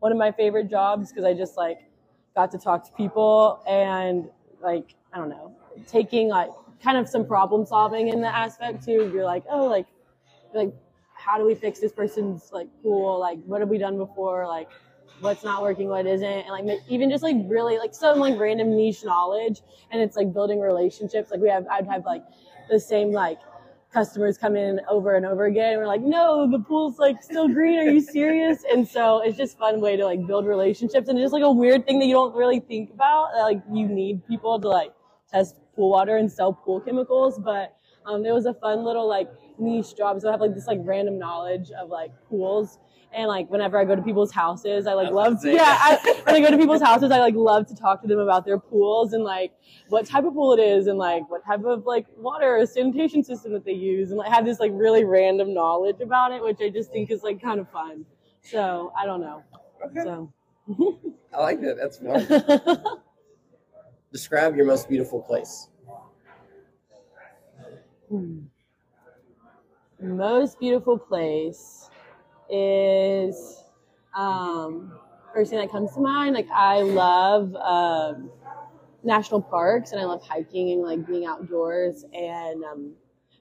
one 0.00 0.12
of 0.12 0.18
my 0.18 0.32
favorite 0.32 0.68
jobs 0.68 1.10
because 1.10 1.24
I 1.24 1.32
just 1.32 1.56
like 1.56 1.78
got 2.36 2.50
to 2.52 2.58
talk 2.58 2.84
to 2.86 2.92
people 2.92 3.62
and 3.66 4.28
like 4.62 4.94
I 5.14 5.18
don't 5.18 5.30
know, 5.30 5.56
taking 5.88 6.28
like 6.28 6.50
kind 6.82 6.98
of 6.98 7.08
some 7.08 7.26
problem 7.26 7.64
solving 7.64 8.08
in 8.08 8.20
the 8.20 8.28
aspect 8.34 8.84
too. 8.84 9.10
You're 9.12 9.24
like, 9.24 9.44
oh, 9.50 9.66
like 9.66 9.86
like 10.54 10.72
how 11.14 11.38
do 11.38 11.44
we 11.46 11.54
fix 11.54 11.80
this 11.80 11.92
person's 11.92 12.50
like 12.52 12.68
pool? 12.82 13.20
Like 13.20 13.38
what 13.44 13.60
have 13.60 13.68
we 13.68 13.78
done 13.78 13.96
before? 13.96 14.46
Like 14.46 14.68
what's 15.20 15.44
not 15.44 15.62
working, 15.62 15.88
what 15.88 16.06
isn't, 16.06 16.26
and 16.28 16.48
like 16.48 16.80
even 16.88 17.10
just 17.10 17.22
like 17.22 17.36
really 17.46 17.78
like 17.78 17.94
some 17.94 18.18
like 18.18 18.38
random 18.38 18.76
niche 18.76 19.04
knowledge, 19.04 19.62
and 19.90 20.02
it's 20.02 20.16
like 20.16 20.32
building 20.32 20.60
relationships. 20.60 21.30
Like 21.30 21.40
we 21.40 21.48
have, 21.48 21.66
I'd 21.70 21.86
have 21.86 22.04
like 22.04 22.24
the 22.68 22.80
same 22.80 23.12
like 23.12 23.38
customers 23.92 24.38
come 24.38 24.56
in 24.56 24.80
over 24.88 25.16
and 25.16 25.26
over 25.26 25.44
again. 25.44 25.74
And 25.74 25.78
we're 25.80 25.86
like, 25.86 26.00
no, 26.00 26.50
the 26.50 26.58
pool's 26.58 26.98
like 26.98 27.22
still 27.22 27.46
green. 27.46 27.78
Are 27.78 27.90
you 27.90 28.00
serious? 28.00 28.64
And 28.72 28.88
so 28.88 29.20
it's 29.20 29.36
just 29.36 29.58
fun 29.58 29.80
way 29.80 29.96
to 29.96 30.04
like 30.04 30.26
build 30.26 30.46
relationships, 30.46 31.08
and 31.08 31.18
it's 31.18 31.24
just 31.24 31.32
like 31.32 31.42
a 31.42 31.52
weird 31.52 31.86
thing 31.86 31.98
that 32.00 32.06
you 32.06 32.14
don't 32.14 32.34
really 32.34 32.60
think 32.60 32.90
about. 32.90 33.30
that, 33.34 33.42
Like 33.42 33.62
you 33.72 33.86
need 33.86 34.26
people 34.26 34.60
to 34.60 34.68
like 34.68 34.92
test 35.30 35.56
pool 35.74 35.90
water 35.90 36.16
and 36.16 36.30
sell 36.30 36.52
pool 36.52 36.80
chemicals, 36.80 37.38
but 37.38 37.76
um, 38.06 38.24
it 38.24 38.32
was 38.32 38.46
a 38.46 38.54
fun 38.54 38.84
little 38.84 39.08
like 39.08 39.28
niche 39.58 39.96
job. 39.96 40.20
So 40.20 40.28
I 40.28 40.32
have 40.32 40.40
like 40.40 40.54
this 40.54 40.66
like 40.66 40.80
random 40.82 41.18
knowledge 41.18 41.70
of 41.70 41.88
like 41.88 42.12
pools. 42.28 42.78
And 43.14 43.28
like 43.28 43.50
whenever 43.50 43.78
I 43.78 43.84
go 43.84 43.94
to 43.94 44.00
people's 44.00 44.32
houses, 44.32 44.86
I 44.86 44.94
like 44.94 45.08
I 45.08 45.10
love 45.10 45.42
to, 45.42 45.52
yeah. 45.52 45.76
I, 45.78 46.22
when 46.24 46.34
I 46.34 46.40
go 46.40 46.50
to 46.50 46.56
people's 46.56 46.80
houses, 46.80 47.10
I 47.10 47.18
like 47.18 47.34
love 47.34 47.66
to 47.66 47.76
talk 47.76 48.00
to 48.00 48.08
them 48.08 48.18
about 48.18 48.46
their 48.46 48.58
pools 48.58 49.12
and 49.12 49.22
like 49.22 49.52
what 49.90 50.06
type 50.06 50.24
of 50.24 50.32
pool 50.32 50.54
it 50.54 50.60
is 50.60 50.86
and 50.86 50.96
like 50.96 51.28
what 51.30 51.44
type 51.44 51.62
of 51.64 51.84
like 51.84 52.06
water 52.16 52.56
or 52.56 52.64
sanitation 52.64 53.22
system 53.22 53.52
that 53.52 53.66
they 53.66 53.72
use 53.72 54.10
and 54.10 54.18
like 54.18 54.32
have 54.32 54.46
this 54.46 54.58
like 54.58 54.70
really 54.74 55.04
random 55.04 55.52
knowledge 55.52 56.00
about 56.00 56.32
it, 56.32 56.42
which 56.42 56.56
I 56.62 56.70
just 56.70 56.90
think 56.90 57.10
is 57.10 57.22
like 57.22 57.42
kind 57.42 57.60
of 57.60 57.70
fun. 57.70 58.06
So 58.40 58.94
I 58.98 59.04
don't 59.04 59.20
know. 59.20 59.42
Okay. 59.84 60.02
So 60.02 60.32
I 61.34 61.40
like 61.40 61.60
that. 61.60 61.76
That's 61.76 61.98
fun. 61.98 62.82
Describe 64.12 64.56
your 64.56 64.66
most 64.66 64.88
beautiful 64.88 65.20
place. 65.20 65.68
Hmm. 68.10 68.40
most 70.00 70.60
beautiful 70.60 70.98
place 70.98 71.88
is 72.50 73.64
um 74.14 74.92
first 75.32 75.50
thing 75.50 75.58
that 75.58 75.70
comes 75.70 75.94
to 75.94 76.00
mind 76.00 76.34
like 76.34 76.48
i 76.54 76.82
love 76.82 77.54
um 77.56 78.30
national 79.02 79.40
parks 79.40 79.92
and 79.92 80.00
i 80.00 80.04
love 80.04 80.20
hiking 80.22 80.72
and 80.72 80.82
like 80.82 81.06
being 81.06 81.24
outdoors 81.24 82.04
and 82.12 82.62
um 82.64 82.92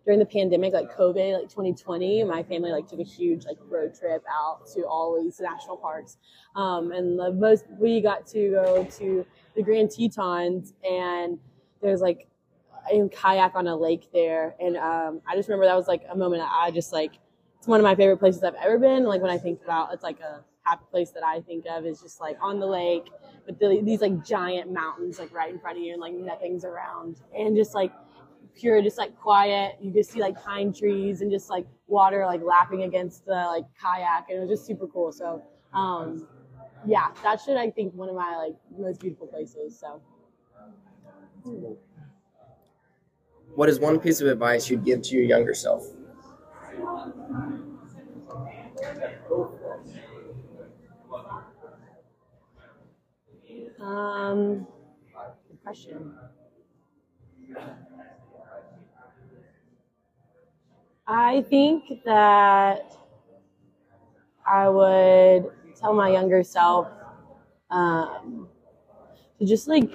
during 0.05 0.19
the 0.19 0.25
pandemic 0.25 0.73
like 0.73 0.95
covid 0.95 1.39
like 1.39 1.49
2020 1.49 2.23
my 2.23 2.41
family 2.43 2.71
like 2.71 2.87
took 2.87 2.99
a 2.99 3.03
huge 3.03 3.45
like 3.45 3.57
road 3.69 3.93
trip 3.93 4.23
out 4.29 4.65
to 4.67 4.81
all 4.83 5.21
these 5.21 5.39
national 5.39 5.77
parks 5.77 6.17
um 6.55 6.91
and 6.91 7.19
the 7.19 7.31
most 7.33 7.65
we 7.79 8.01
got 8.01 8.25
to 8.25 8.51
go 8.51 8.83
to 8.85 9.25
the 9.55 9.61
grand 9.61 9.91
tetons 9.91 10.73
and 10.83 11.37
there's 11.81 12.01
like 12.01 12.27
and 12.89 13.11
kayak 13.11 13.55
on 13.55 13.67
a 13.67 13.75
lake 13.75 14.09
there. 14.13 14.55
And 14.59 14.77
um, 14.77 15.21
I 15.27 15.35
just 15.35 15.49
remember 15.49 15.65
that 15.65 15.75
was 15.75 15.87
like 15.87 16.03
a 16.09 16.15
moment 16.15 16.41
that 16.41 16.51
I 16.51 16.71
just 16.71 16.91
like, 16.91 17.13
it's 17.57 17.67
one 17.67 17.79
of 17.79 17.83
my 17.83 17.95
favorite 17.95 18.17
places 18.17 18.43
I've 18.43 18.55
ever 18.55 18.79
been. 18.79 19.03
Like 19.03 19.21
when 19.21 19.31
I 19.31 19.37
think 19.37 19.61
about, 19.63 19.93
it's 19.93 20.03
like 20.03 20.19
a 20.19 20.43
happy 20.63 20.85
place 20.89 21.11
that 21.11 21.23
I 21.23 21.41
think 21.41 21.65
of 21.69 21.85
is 21.85 22.01
just 22.01 22.19
like 22.19 22.37
on 22.41 22.59
the 22.59 22.65
lake 22.65 23.09
with 23.45 23.59
the, 23.59 23.81
these 23.83 24.01
like 24.01 24.23
giant 24.25 24.71
mountains 24.71 25.19
like 25.19 25.33
right 25.33 25.51
in 25.51 25.59
front 25.59 25.77
of 25.77 25.83
you 25.83 25.93
and 25.93 26.01
like 26.01 26.13
nothing's 26.13 26.63
around 26.63 27.19
and 27.35 27.55
just 27.55 27.73
like 27.73 27.91
pure, 28.55 28.81
just 28.81 28.97
like 28.97 29.17
quiet. 29.19 29.77
You 29.81 29.91
just 29.91 30.11
see 30.11 30.19
like 30.19 30.41
pine 30.41 30.73
trees 30.73 31.21
and 31.21 31.31
just 31.31 31.49
like 31.49 31.65
water 31.87 32.25
like 32.25 32.41
lapping 32.41 32.83
against 32.83 33.25
the 33.25 33.33
like 33.33 33.65
kayak 33.79 34.29
and 34.29 34.37
it 34.37 34.41
was 34.41 34.49
just 34.49 34.65
super 34.65 34.87
cool. 34.87 35.11
So 35.11 35.41
um, 35.73 36.27
yeah, 36.85 37.11
that 37.23 37.41
should 37.41 37.57
I 37.57 37.69
think 37.69 37.93
one 37.93 38.09
of 38.09 38.15
my 38.15 38.37
like 38.37 38.55
most 38.77 38.99
beautiful 39.01 39.27
places. 39.27 39.77
So. 39.79 40.01
What 43.55 43.67
is 43.67 43.79
one 43.79 43.99
piece 43.99 44.21
of 44.21 44.27
advice 44.27 44.69
you'd 44.69 44.85
give 44.85 45.01
to 45.03 45.15
your 45.15 45.25
younger 45.25 45.53
self? 45.53 45.85
Um, 53.79 54.67
good 55.49 55.63
question. 55.63 56.13
I 61.11 61.43
think 61.43 62.03
that 62.05 62.91
I 64.47 64.69
would 64.69 65.51
tell 65.79 65.93
my 65.93 66.09
younger 66.09 66.43
self 66.43 66.89
um, 67.71 68.47
to 69.39 69.45
just 69.45 69.67
like 69.67 69.91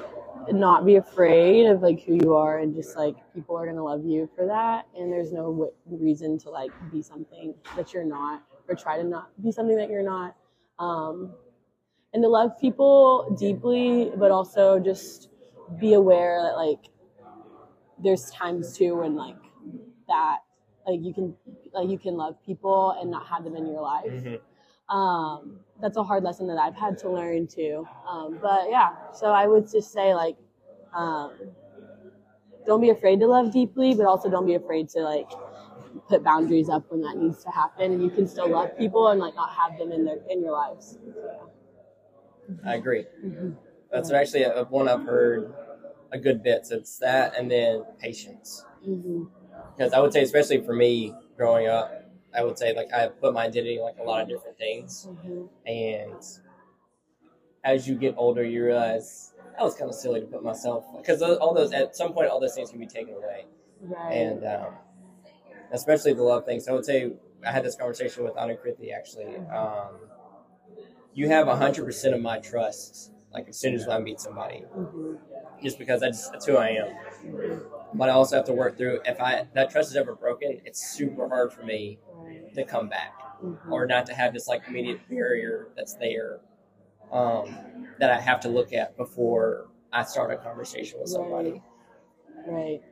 not 0.51 0.87
be 0.87 0.97
afraid 0.97 1.67
of 1.67 1.83
like 1.83 2.03
who 2.05 2.15
you 2.15 2.35
are 2.35 2.59
and 2.61 2.75
just 2.75 2.97
like 2.97 3.17
people 3.35 3.57
are 3.57 3.67
gonna 3.67 3.85
love 3.85 4.05
you 4.05 4.29
for 4.37 4.47
that. 4.47 4.87
And 4.99 5.13
there's 5.13 5.33
no 5.33 5.53
w- 5.53 5.73
reason 5.91 6.39
to 6.41 6.51
like 6.51 6.73
be 6.93 7.03
something 7.03 7.55
that 7.77 7.95
you're 7.95 8.05
not 8.05 8.43
or 8.69 8.75
try 8.77 8.99
to 8.99 9.05
not 9.05 9.31
be 9.43 9.53
something 9.53 9.77
that 9.77 9.91
you're 9.91 10.03
not. 10.05 10.37
Um, 10.79 11.35
and 12.15 12.23
to 12.23 12.29
love 12.29 12.53
people 12.61 13.37
deeply, 13.39 14.13
but 14.17 14.31
also 14.31 14.81
just 14.81 15.31
be 15.81 15.95
aware 15.95 16.43
that 16.43 16.57
like 16.57 16.87
there's 18.03 18.31
times 18.31 18.77
too 18.77 18.97
when 18.97 19.17
like 19.17 19.37
that 20.09 20.39
like 20.87 21.01
you 21.03 21.13
can 21.13 21.35
like 21.73 21.89
you 21.89 21.99
can 21.99 22.15
love 22.15 22.37
people 22.45 22.97
and 23.01 23.11
not 23.11 23.27
have 23.27 23.45
them 23.45 23.57
in 23.57 23.67
your 23.67 23.83
life. 23.83 24.07
Mm-hmm. 24.07 24.97
Um, 24.97 25.59
that's 25.81 25.97
a 25.97 26.03
hard 26.05 26.23
lesson 26.23 26.47
that 26.47 26.59
I've 26.59 26.77
had 26.77 26.97
to 26.99 27.11
learn 27.11 27.49
too. 27.49 27.87
Um, 28.09 28.39
but 28.41 28.67
yeah, 28.71 28.91
so 29.13 29.27
I 29.27 29.47
would 29.47 29.69
just 29.71 29.93
say 29.93 30.15
like, 30.15 30.37
um, 30.95 31.33
don't 32.67 32.81
be 32.81 32.91
afraid 32.91 33.19
to 33.21 33.27
love 33.27 33.53
deeply, 33.53 33.95
but 33.95 34.07
also 34.07 34.31
don't 34.31 34.47
be 34.47 34.55
afraid 34.55 34.89
to 34.91 35.01
like 35.01 35.31
put 36.09 36.23
boundaries 36.23 36.69
up 36.69 36.85
when 36.91 37.01
that 37.03 37.17
needs 37.17 37.43
to 37.45 37.51
happen, 37.51 37.93
and 37.93 38.03
you 38.03 38.11
can 38.11 38.29
still 38.29 38.49
love 38.49 38.77
people 38.79 39.09
and 39.09 39.21
like 39.21 39.35
not 39.35 39.51
have 39.51 39.79
them 39.79 39.91
in 39.93 40.05
their 40.05 40.19
in 40.31 40.41
your 40.41 40.53
lives. 40.53 40.99
I 42.65 42.77
agree. 42.77 43.07
Mm-hmm. 43.25 43.51
That's 43.91 44.13
actually 44.13 44.45
a, 44.45 44.65
one 44.65 44.89
I've 44.89 45.05
heard 45.05 45.53
a 46.13 46.19
good 46.19 46.43
bit. 46.43 46.67
So 46.67 46.77
it's 46.77 46.99
that, 46.99 47.37
and 47.37 47.51
then 47.51 47.85
patience. 47.99 48.65
Mm-hmm. 48.87 49.25
Because 49.77 49.93
I 49.93 50.01
would 50.01 50.13
say, 50.13 50.23
especially 50.23 50.61
for 50.63 50.75
me 50.75 51.15
growing 51.37 51.67
up, 51.67 51.93
I 52.35 52.43
would 52.43 52.59
say 52.59 52.75
like 52.75 52.93
I 52.93 53.09
put 53.09 53.33
my 53.35 53.45
identity 53.47 53.77
in 53.77 53.83
like 53.83 53.97
a 53.99 54.03
lot 54.03 54.23
of 54.23 54.29
different 54.29 54.59
things, 54.59 55.09
Mm-hmm. 55.11 55.45
and 55.67 56.23
as 57.65 57.89
you 57.89 57.95
get 57.97 58.15
older, 58.17 58.45
you 58.45 58.65
realize 58.65 59.33
that 59.57 59.63
was 59.65 59.75
kind 59.75 59.89
of 59.91 59.95
silly 59.97 60.21
to 60.21 60.27
put 60.27 60.43
myself 60.45 60.85
because 60.97 61.23
all 61.23 61.55
those 61.55 61.73
at 61.73 61.97
some 61.97 62.13
point 62.13 62.29
all 62.29 62.41
those 62.41 62.55
things 62.55 62.71
can 62.71 62.79
be 62.79 62.87
taken 62.87 63.15
away, 63.15 63.47
Right. 63.81 64.13
and 64.13 64.45
um, 64.45 64.75
especially 65.73 66.13
the 66.13 66.23
love 66.23 66.45
things. 66.45 66.65
So 66.67 66.73
I 66.73 66.75
would 66.75 66.85
say 66.85 67.13
I 67.47 67.51
had 67.53 67.65
this 67.65 67.75
conversation 67.77 68.25
with 68.25 68.35
Anukrithi 68.35 68.93
actually. 68.95 69.37
Um, 69.49 69.97
you 71.15 71.29
have 71.29 71.49
hundred 71.49 71.85
percent 71.87 72.15
of 72.15 72.21
my 72.21 72.39
trust. 72.39 73.13
Like 73.33 73.49
as 73.49 73.59
soon 73.59 73.75
as 73.75 73.87
I 73.89 73.99
meet 73.99 74.21
somebody, 74.21 74.65
mm-hmm. 74.77 75.15
just 75.63 75.79
because 75.79 76.01
just 76.01 76.33
that's 76.33 76.47
who 76.47 76.57
I 76.57 76.69
am. 76.69 77.61
But 77.95 78.09
I 78.11 78.13
also 78.13 78.37
have 78.37 78.45
to 78.47 78.53
work 78.53 78.77
through 78.77 79.01
if 79.05 79.21
I 79.21 79.47
that 79.55 79.71
trust 79.71 79.91
is 79.91 79.97
ever 79.97 80.15
broken, 80.15 80.61
it's 80.65 80.81
super 80.93 81.29
hard 81.29 81.53
for 81.53 81.63
me 81.65 81.99
to 82.55 82.65
come 82.65 82.89
back 82.89 83.13
Mhm. 83.43 83.71
or 83.71 83.87
not 83.87 84.07
to 84.07 84.15
have 84.15 84.33
this 84.33 84.49
like 84.49 84.63
immediate 84.69 85.01
barrier 85.09 85.69
that's 85.77 85.95
there 85.95 86.41
um, 87.13 87.57
that 88.01 88.11
I 88.11 88.21
have 88.21 88.41
to 88.41 88.49
look 88.49 88.73
at 88.73 88.97
before 88.97 89.69
I 89.93 90.05
start 90.05 90.31
a 90.33 90.37
conversation 90.37 90.99
with 91.01 91.09
somebody. 91.11 91.63
Right. 92.47 92.83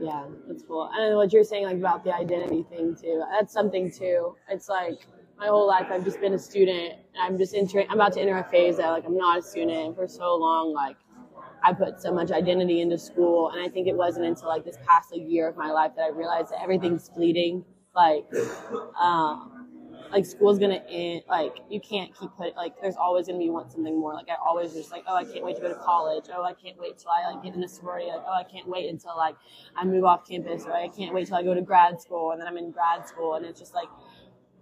Yeah, 0.00 0.26
that's 0.46 0.62
cool. 0.62 0.90
And 0.92 1.16
what 1.16 1.32
you're 1.32 1.44
saying 1.44 1.64
like 1.66 1.76
about 1.76 2.04
the 2.04 2.14
identity 2.14 2.64
thing 2.64 2.94
too. 2.96 3.22
That's 3.32 3.52
something 3.52 3.90
too. 3.90 4.36
It's 4.48 4.68
like 4.68 5.06
my 5.38 5.46
whole 5.46 5.66
life 5.66 5.86
I've 5.90 6.04
just 6.04 6.20
been 6.20 6.34
a 6.34 6.38
student. 6.38 6.94
and 7.14 7.22
I'm 7.22 7.38
just 7.38 7.54
entering 7.54 7.86
I'm 7.90 7.96
about 8.00 8.12
to 8.14 8.20
enter 8.20 8.36
a 8.38 8.44
phase 8.44 8.76
that 8.78 8.90
like 8.90 9.04
I'm 9.04 9.16
not 9.16 9.38
a 9.38 9.42
student 9.42 9.96
for 9.96 10.06
so 10.08 10.34
long 10.36 10.72
like 10.72 10.96
I 11.64 11.72
put 11.72 12.00
so 12.00 12.12
much 12.12 12.30
identity 12.30 12.82
into 12.82 12.98
school 12.98 13.50
and 13.50 13.62
I 13.62 13.68
think 13.68 13.88
it 13.88 13.96
wasn't 13.96 14.26
until 14.26 14.48
like 14.48 14.64
this 14.64 14.76
past 14.86 15.16
year 15.16 15.48
of 15.48 15.56
my 15.56 15.70
life 15.70 15.92
that 15.96 16.02
I 16.02 16.08
realized 16.10 16.50
that 16.50 16.62
everything's 16.62 17.08
fleeting. 17.08 17.64
Like 17.96 18.26
um 19.00 19.50
like 20.12 20.26
school's 20.26 20.58
gonna 20.58 20.82
end 20.90 21.22
like 21.28 21.56
you 21.70 21.80
can't 21.80 22.14
keep 22.18 22.30
put 22.36 22.54
like 22.56 22.80
there's 22.80 22.96
always 22.96 23.26
gonna 23.26 23.38
be 23.38 23.48
want 23.48 23.72
something 23.72 23.98
more. 23.98 24.12
Like 24.14 24.28
i 24.28 24.34
always 24.46 24.74
just 24.74 24.90
like 24.92 25.04
oh 25.06 25.16
i 25.16 25.24
can't 25.24 25.44
wait 25.44 25.56
to 25.56 25.62
go 25.62 25.68
to 25.68 25.74
college. 25.76 26.24
Oh 26.34 26.44
i 26.44 26.52
can't 26.52 26.78
wait 26.78 26.98
till 26.98 27.10
i 27.10 27.32
like 27.32 27.42
get 27.42 27.54
in 27.54 27.62
a 27.64 27.68
sorority. 27.68 28.08
Like 28.08 28.22
oh 28.26 28.32
i 28.34 28.44
can't 28.44 28.68
wait 28.68 28.90
until 28.90 29.16
like 29.16 29.36
i 29.76 29.84
move 29.84 30.04
off 30.04 30.28
campus. 30.28 30.64
Or 30.66 30.72
i 30.74 30.88
can't 30.88 31.14
wait 31.14 31.28
till 31.28 31.36
i 31.36 31.42
go 31.42 31.54
to 31.54 31.62
grad 31.62 32.00
school. 32.00 32.32
And 32.32 32.40
then 32.40 32.46
i'm 32.46 32.58
in 32.58 32.70
grad 32.72 33.08
school 33.08 33.34
and 33.34 33.46
it's 33.46 33.58
just 33.58 33.74
like 33.74 33.88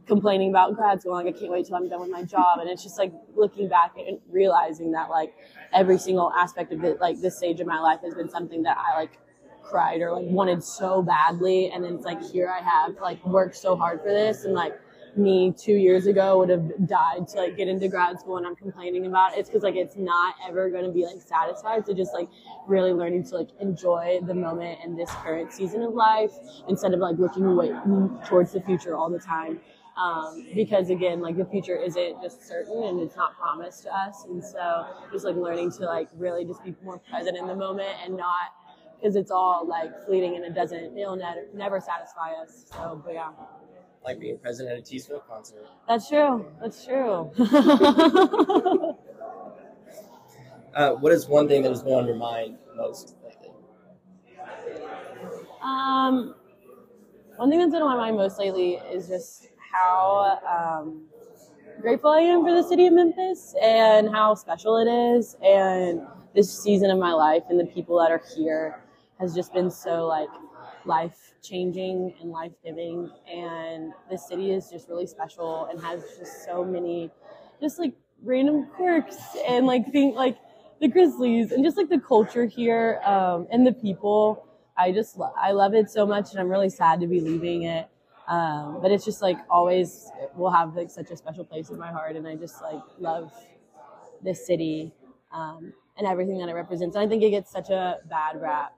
complaining 0.07 0.51
about 0.51 0.75
grad 0.75 1.01
school 1.01 1.13
like 1.13 1.27
i 1.27 1.33
can't 1.33 1.51
wait 1.51 1.67
till 1.67 1.77
i'm 1.77 1.89
done 1.89 2.01
with 2.01 2.11
my 2.11 2.23
job 2.23 2.59
and 2.61 2.69
it's 2.69 2.83
just 2.83 2.99
like 2.99 3.13
looking 3.35 3.69
back 3.69 3.93
and 3.97 4.19
realizing 4.31 4.93
that 4.93 5.09
like 5.11 5.35
every 5.73 5.99
single 5.99 6.33
aspect 6.33 6.73
of 6.73 6.83
it 6.85 7.01
like 7.01 7.21
this 7.21 7.37
stage 7.37 7.61
of 7.61 7.67
my 7.67 7.81
life 7.81 8.01
has 8.03 8.15
been 8.15 8.29
something 8.29 8.63
that 8.63 8.77
i 8.79 8.99
like 8.99 9.19
cried 9.63 10.01
or 10.01 10.13
like 10.13 10.27
wanted 10.27 10.63
so 10.63 11.03
badly 11.03 11.71
and 11.71 11.85
then 11.85 11.95
it's 11.95 12.05
like 12.05 12.23
here 12.23 12.49
i 12.49 12.63
have 12.63 12.97
like 13.01 13.25
worked 13.25 13.57
so 13.57 13.77
hard 13.77 14.01
for 14.01 14.09
this 14.09 14.45
and 14.45 14.55
like 14.55 14.75
me 15.17 15.53
two 15.57 15.75
years 15.75 16.07
ago 16.07 16.39
would 16.39 16.49
have 16.49 16.87
died 16.87 17.29
to 17.29 17.39
like 17.39 17.57
get 17.57 17.69
into 17.69 17.89
grad 17.89 18.19
school 18.19 18.37
and 18.39 18.47
I'm 18.47 18.57
complaining 18.57 19.07
about 19.07 19.33
it. 19.33 19.41
It's 19.41 19.49
because 19.49 19.63
like 19.63 19.77
it's 19.77 19.97
not 19.97 20.35
ever 20.47 20.71
going 20.71 20.85
to 20.85 20.91
be 20.91 21.05
like 21.05 21.21
satisfied. 21.21 21.87
So 21.87 21.93
just 21.93 22.15
like 22.15 22.29
really 22.67 22.93
learning 22.93 23.25
to 23.25 23.37
like 23.37 23.49
enjoy 23.61 24.21
the 24.27 24.35
moment 24.35 24.79
and 24.83 24.99
this 24.99 25.11
current 25.11 25.53
season 25.53 25.83
of 25.83 25.95
life 25.95 26.33
instead 26.69 26.95
of 26.95 27.01
like 27.01 27.19
looking 27.19 27.45
away 27.45 27.73
towards 28.27 28.53
the 28.53 28.61
future 28.63 28.97
all 28.97 29.11
the 29.11 29.19
time. 29.19 29.61
Um, 29.97 30.47
because 30.55 30.89
again, 30.91 31.21
like 31.21 31.37
the 31.37 31.45
future 31.45 31.77
isn't 31.77 32.23
just 32.23 32.47
certain 32.47 32.83
and 32.85 33.01
it's 33.01 33.17
not 33.17 33.37
promised 33.39 33.83
to 33.83 33.95
us. 33.95 34.25
And 34.25 34.43
so 34.43 34.87
just 35.13 35.25
like 35.25 35.37
learning 35.37 35.73
to 35.73 35.85
like 35.85 36.09
really 36.17 36.45
just 36.45 36.65
be 36.65 36.75
more 36.83 36.99
present 36.99 37.37
in 37.37 37.47
the 37.47 37.55
moment 37.55 37.91
and 38.05 38.17
not 38.17 38.55
because 38.97 39.17
it's 39.17 39.31
all 39.31 39.67
like 39.67 40.07
fleeting 40.07 40.37
and 40.37 40.45
it 40.45 40.55
doesn't, 40.55 40.97
it'll 40.97 41.17
never, 41.17 41.43
never 41.55 41.81
satisfy 41.81 42.33
us. 42.33 42.65
So, 42.73 43.03
but 43.05 43.15
yeah. 43.15 43.33
Like 44.05 44.19
being 44.19 44.39
present 44.39 44.69
at 44.69 44.79
a 44.79 44.83
T 44.83 44.99
Swift 44.99 45.29
concert. 45.29 45.67
That's 45.87 46.09
true. 46.09 46.47
That's 46.61 46.85
true. 46.85 47.31
Uh, 50.75 50.93
what 50.93 51.13
is 51.13 51.29
one 51.29 51.47
thing 51.49 51.63
that 51.63 51.69
has 51.69 51.83
been 51.83 51.93
on 51.93 52.07
your 52.07 52.17
mind 52.17 52.57
most 52.75 53.15
lately? 53.23 53.51
um, 55.63 56.35
one 57.37 57.51
thing 57.51 57.59
that's 57.59 57.73
been 57.73 57.83
on 57.83 57.97
my 57.97 58.05
mind 58.05 58.17
most 58.17 58.39
lately 58.39 58.75
is 58.91 59.07
just 59.07 59.49
how 59.73 60.41
um, 60.83 61.03
grateful 61.81 62.11
I 62.11 62.21
am 62.21 62.45
for 62.45 62.53
the 62.55 62.63
city 62.63 62.87
of 62.87 62.95
Memphis 62.95 63.55
and 63.63 64.11
how 64.11 64.35
special 64.35 64.79
it 64.79 64.91
is, 64.91 65.37
and 65.43 66.03
this 66.35 66.53
season 66.63 66.91
of 66.91 66.99
my 66.99 67.13
life 67.13 67.43
and 67.51 67.59
the 67.61 67.67
people 67.67 67.99
that 68.01 68.11
are 68.11 68.23
here 68.37 68.81
has 69.21 69.35
just 69.35 69.53
been 69.53 69.71
so 69.71 70.07
like 70.07 70.29
life 70.85 71.35
changing 71.43 72.15
and 72.21 72.31
life 72.31 72.53
giving, 72.65 73.11
and 73.31 73.93
this 74.11 74.27
city 74.29 74.53
is 74.53 74.71
just 74.71 74.89
really 74.89 75.07
special 75.07 75.67
and 75.67 75.81
has 75.81 76.03
just 76.19 76.45
so 76.45 76.65
many 76.65 77.11
just 77.61 77.79
like 77.79 77.95
random 78.23 78.67
quirks 78.77 79.17
and 79.49 79.67
like 79.67 79.91
think 79.93 80.17
like 80.17 80.39
the 80.81 80.89
Grizzlies 80.89 81.53
and 81.53 81.65
just 81.65 81.77
like 81.77 81.89
the 81.89 82.01
culture 82.01 82.45
here 82.47 83.01
um, 83.05 83.47
and 83.51 83.67
the 83.67 83.73
people. 83.73 84.47
I 84.77 84.91
just 84.91 85.19
lo- 85.19 85.35
I 85.39 85.53
love 85.53 85.75
it 85.75 85.91
so 85.91 86.07
much, 86.07 86.31
and 86.33 86.41
I'm 86.41 86.49
really 86.49 86.71
sad 86.71 87.01
to 87.01 87.07
be 87.07 87.21
leaving 87.21 87.65
it. 87.65 87.89
Um, 88.29 88.81
but 88.81 88.91
it's 88.93 89.05
just 89.05 89.21
like 89.21 89.39
always 89.51 90.11
will 90.37 90.51
have 90.51 90.75
like 90.77 90.91
such 90.91 91.11
a 91.11 91.17
special 91.17 91.45
place 91.45 91.71
in 91.71 91.79
my 91.79 91.91
heart, 91.91 92.17
and 92.17 92.27
I 92.27 92.37
just 92.37 92.63
like 92.63 92.81
love 92.99 93.33
this 94.23 94.47
city 94.47 94.93
um, 95.33 95.73
and 95.97 96.07
everything 96.07 96.39
that 96.39 96.49
it 96.49 96.55
represents. 96.55 96.97
And 96.97 97.05
I 97.05 97.09
think 97.09 97.23
it 97.23 97.31
gets 97.31 97.51
such 97.51 97.71
a 97.71 97.99
bad 98.09 98.41
rap. 98.41 98.75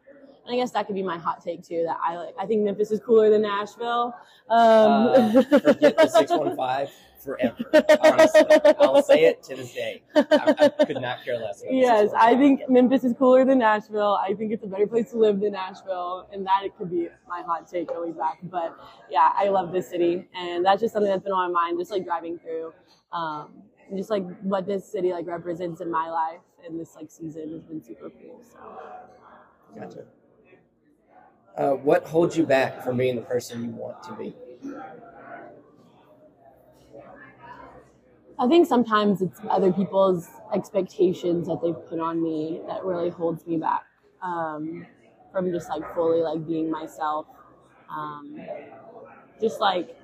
And 0.47 0.55
I 0.55 0.57
guess 0.57 0.73
that 0.73 0.87
could 0.87 0.95
be 0.95 1.03
my 1.03 1.19
hot 1.19 1.43
take 1.43 1.63
too. 1.63 1.85
That 1.87 1.99
I 2.03 2.17
like. 2.17 2.35
I 2.39 2.47
think 2.47 2.63
Memphis 2.63 2.91
is 2.91 3.01
cooler 3.01 3.31
than 3.31 3.43
Nashville. 3.43 4.15
Um, 4.49 5.09
Uh, 5.09 5.43
forget 5.61 5.97
the 5.97 6.07
615 6.09 6.89
forever. 7.25 7.57
Honestly, 8.01 8.43
I'll 8.79 9.03
say 9.03 9.25
it 9.25 9.43
to 9.45 9.57
this 9.57 9.73
day. 9.73 10.03
I, 10.15 10.73
I 10.79 10.85
could 10.85 11.01
not 11.01 11.25
care 11.25 11.39
less. 11.39 11.63
Yes, 11.69 12.11
I 12.17 12.37
think 12.37 12.69
Memphis 12.69 13.05
is 13.05 13.15
cooler 13.19 13.45
than 13.45 13.59
Nashville. 13.59 14.19
I 14.23 14.35
think 14.35 14.53
it's 14.53 14.65
a 14.65 14.67
better 14.67 14.87
place 14.87 15.11
to 15.11 15.19
live 15.19 15.41
than 15.41 15.53
Nashville, 15.53 16.29
and 16.33 16.47
that 16.47 16.63
it 16.65 16.77
could 16.77 16.91
be 16.91 17.09
my 17.29 17.43
hot 17.43 17.69
take 17.69 17.89
going 17.89 18.13
back. 18.13 18.39
But 18.43 18.77
yeah, 19.11 19.33
I 19.37 19.49
love 19.49 19.73
this 19.73 19.89
city, 19.89 20.29
and 20.35 20.65
that's 20.65 20.81
just 20.81 20.93
something 20.93 21.11
that's 21.11 21.25
been 21.25 21.33
on 21.33 21.53
my 21.53 21.63
mind, 21.63 21.79
just 21.79 21.91
like 21.91 22.05
driving 22.05 22.39
through, 22.39 22.73
um, 23.13 23.63
just 23.97 24.11
like 24.11 24.25
what 24.41 24.67
this 24.67 24.91
city 24.91 25.13
like 25.13 25.27
represents 25.27 25.81
in 25.81 25.91
my 25.91 26.11
life, 26.11 26.41
and 26.67 26.79
this 26.79 26.95
like 26.95 27.11
season 27.11 27.53
has 27.53 27.63
been 27.63 27.83
super 27.83 28.11
cool. 28.11 28.41
So 28.43 28.59
Gotcha. 29.75 30.05
Uh, 31.57 31.71
what 31.71 32.05
holds 32.05 32.37
you 32.37 32.45
back 32.45 32.83
from 32.83 32.97
being 32.97 33.15
the 33.17 33.23
person 33.23 33.63
you 33.63 33.71
want 33.71 34.03
to 34.03 34.13
be? 34.15 34.35
I 38.39 38.49
think 38.49 38.67
sometimes 38.67 39.23
it's 39.23 39.41
other 39.49 39.73
people's 39.73 40.29
expectations 40.53 41.47
that 41.47 41.61
they've 41.63 41.89
put 41.89 42.01
on 42.01 42.23
me 42.23 42.61
that 42.67 42.85
really 42.85 43.11
holds 43.11 43.47
me 43.47 43.57
back 43.59 43.85
um, 44.23 44.87
from 45.33 45.53
just 45.53 45.69
like 45.69 45.83
fully 45.95 46.21
like 46.21 46.47
being 46.47 46.71
myself. 46.71 47.27
Um, 47.89 48.41
just 49.41 49.61
like 49.61 49.97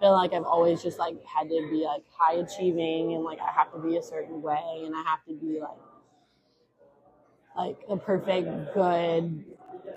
feel 0.00 0.12
like 0.12 0.32
I've 0.32 0.44
always 0.44 0.82
just 0.82 0.98
like 0.98 1.16
had 1.24 1.48
to 1.48 1.68
be 1.70 1.84
like 1.84 2.02
high 2.16 2.34
achieving 2.34 3.14
and 3.14 3.24
like 3.24 3.38
I 3.40 3.52
have 3.52 3.72
to 3.72 3.78
be 3.78 3.96
a 3.96 4.02
certain 4.02 4.42
way 4.42 4.82
and 4.84 4.94
I 4.94 5.02
have 5.02 5.24
to 5.28 5.34
be 5.34 5.60
like 5.60 5.78
like 7.56 7.78
a 7.88 7.96
perfect 7.96 8.74
good 8.74 9.44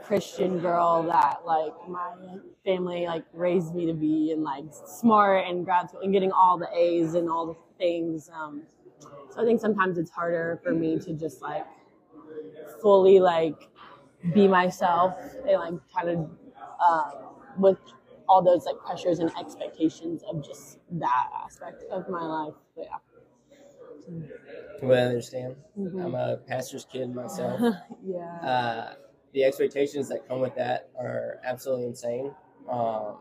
Christian 0.04 0.60
girl 0.60 1.04
that 1.04 1.46
like 1.46 1.74
my 1.88 2.14
family 2.64 3.06
like 3.08 3.26
raised 3.34 3.74
me 3.74 3.86
to 3.88 3.94
be 3.94 4.32
and 4.32 4.44
like 4.44 4.66
smart 4.72 5.46
and 5.48 5.66
grad 5.66 5.90
school 5.90 6.02
and 6.02 6.14
getting 6.14 6.32
all 6.32 6.58
the 6.58 6.70
A's 6.76 7.16
and 7.16 7.30
all 7.30 7.48
the 7.48 7.56
things. 7.78 8.30
Um, 8.30 8.64
so 9.32 9.42
I 9.42 9.46
think 9.46 9.62
sometimes 9.62 9.98
it's 9.98 10.12
harder 10.12 10.60
for 10.64 10.74
me 10.74 11.00
to 11.00 11.14
just 11.14 11.42
like 11.42 11.66
fully 12.82 13.20
like 13.20 13.70
be 14.34 14.48
myself 14.48 15.16
and 15.48 15.60
like 15.60 15.74
kind 15.96 16.10
of 16.10 16.30
uh, 16.80 17.12
with 17.58 17.78
all 18.28 18.42
those 18.42 18.66
like 18.66 18.78
pressures 18.86 19.20
and 19.20 19.32
expectations 19.40 20.24
of 20.30 20.44
just 20.46 20.80
that 20.92 21.30
aspect 21.44 21.84
of 21.92 22.10
my 22.10 22.22
life. 22.24 22.54
But 22.76 22.86
yeah. 22.90 23.05
What 24.80 24.98
I 24.98 25.02
understand. 25.02 25.56
Mhm. 25.78 26.04
I'm 26.04 26.16
a 26.16 26.38
pastor's 26.38 26.86
kid 26.86 27.14
myself. 27.14 27.62
yeah. 28.06 28.40
uh, 28.42 28.94
the 29.34 29.44
expectations 29.44 30.08
that 30.10 30.28
come 30.28 30.40
with 30.40 30.56
that 30.56 30.90
are 31.00 31.40
absolutely 31.44 31.86
insane. 31.88 32.34
Um, 32.70 33.18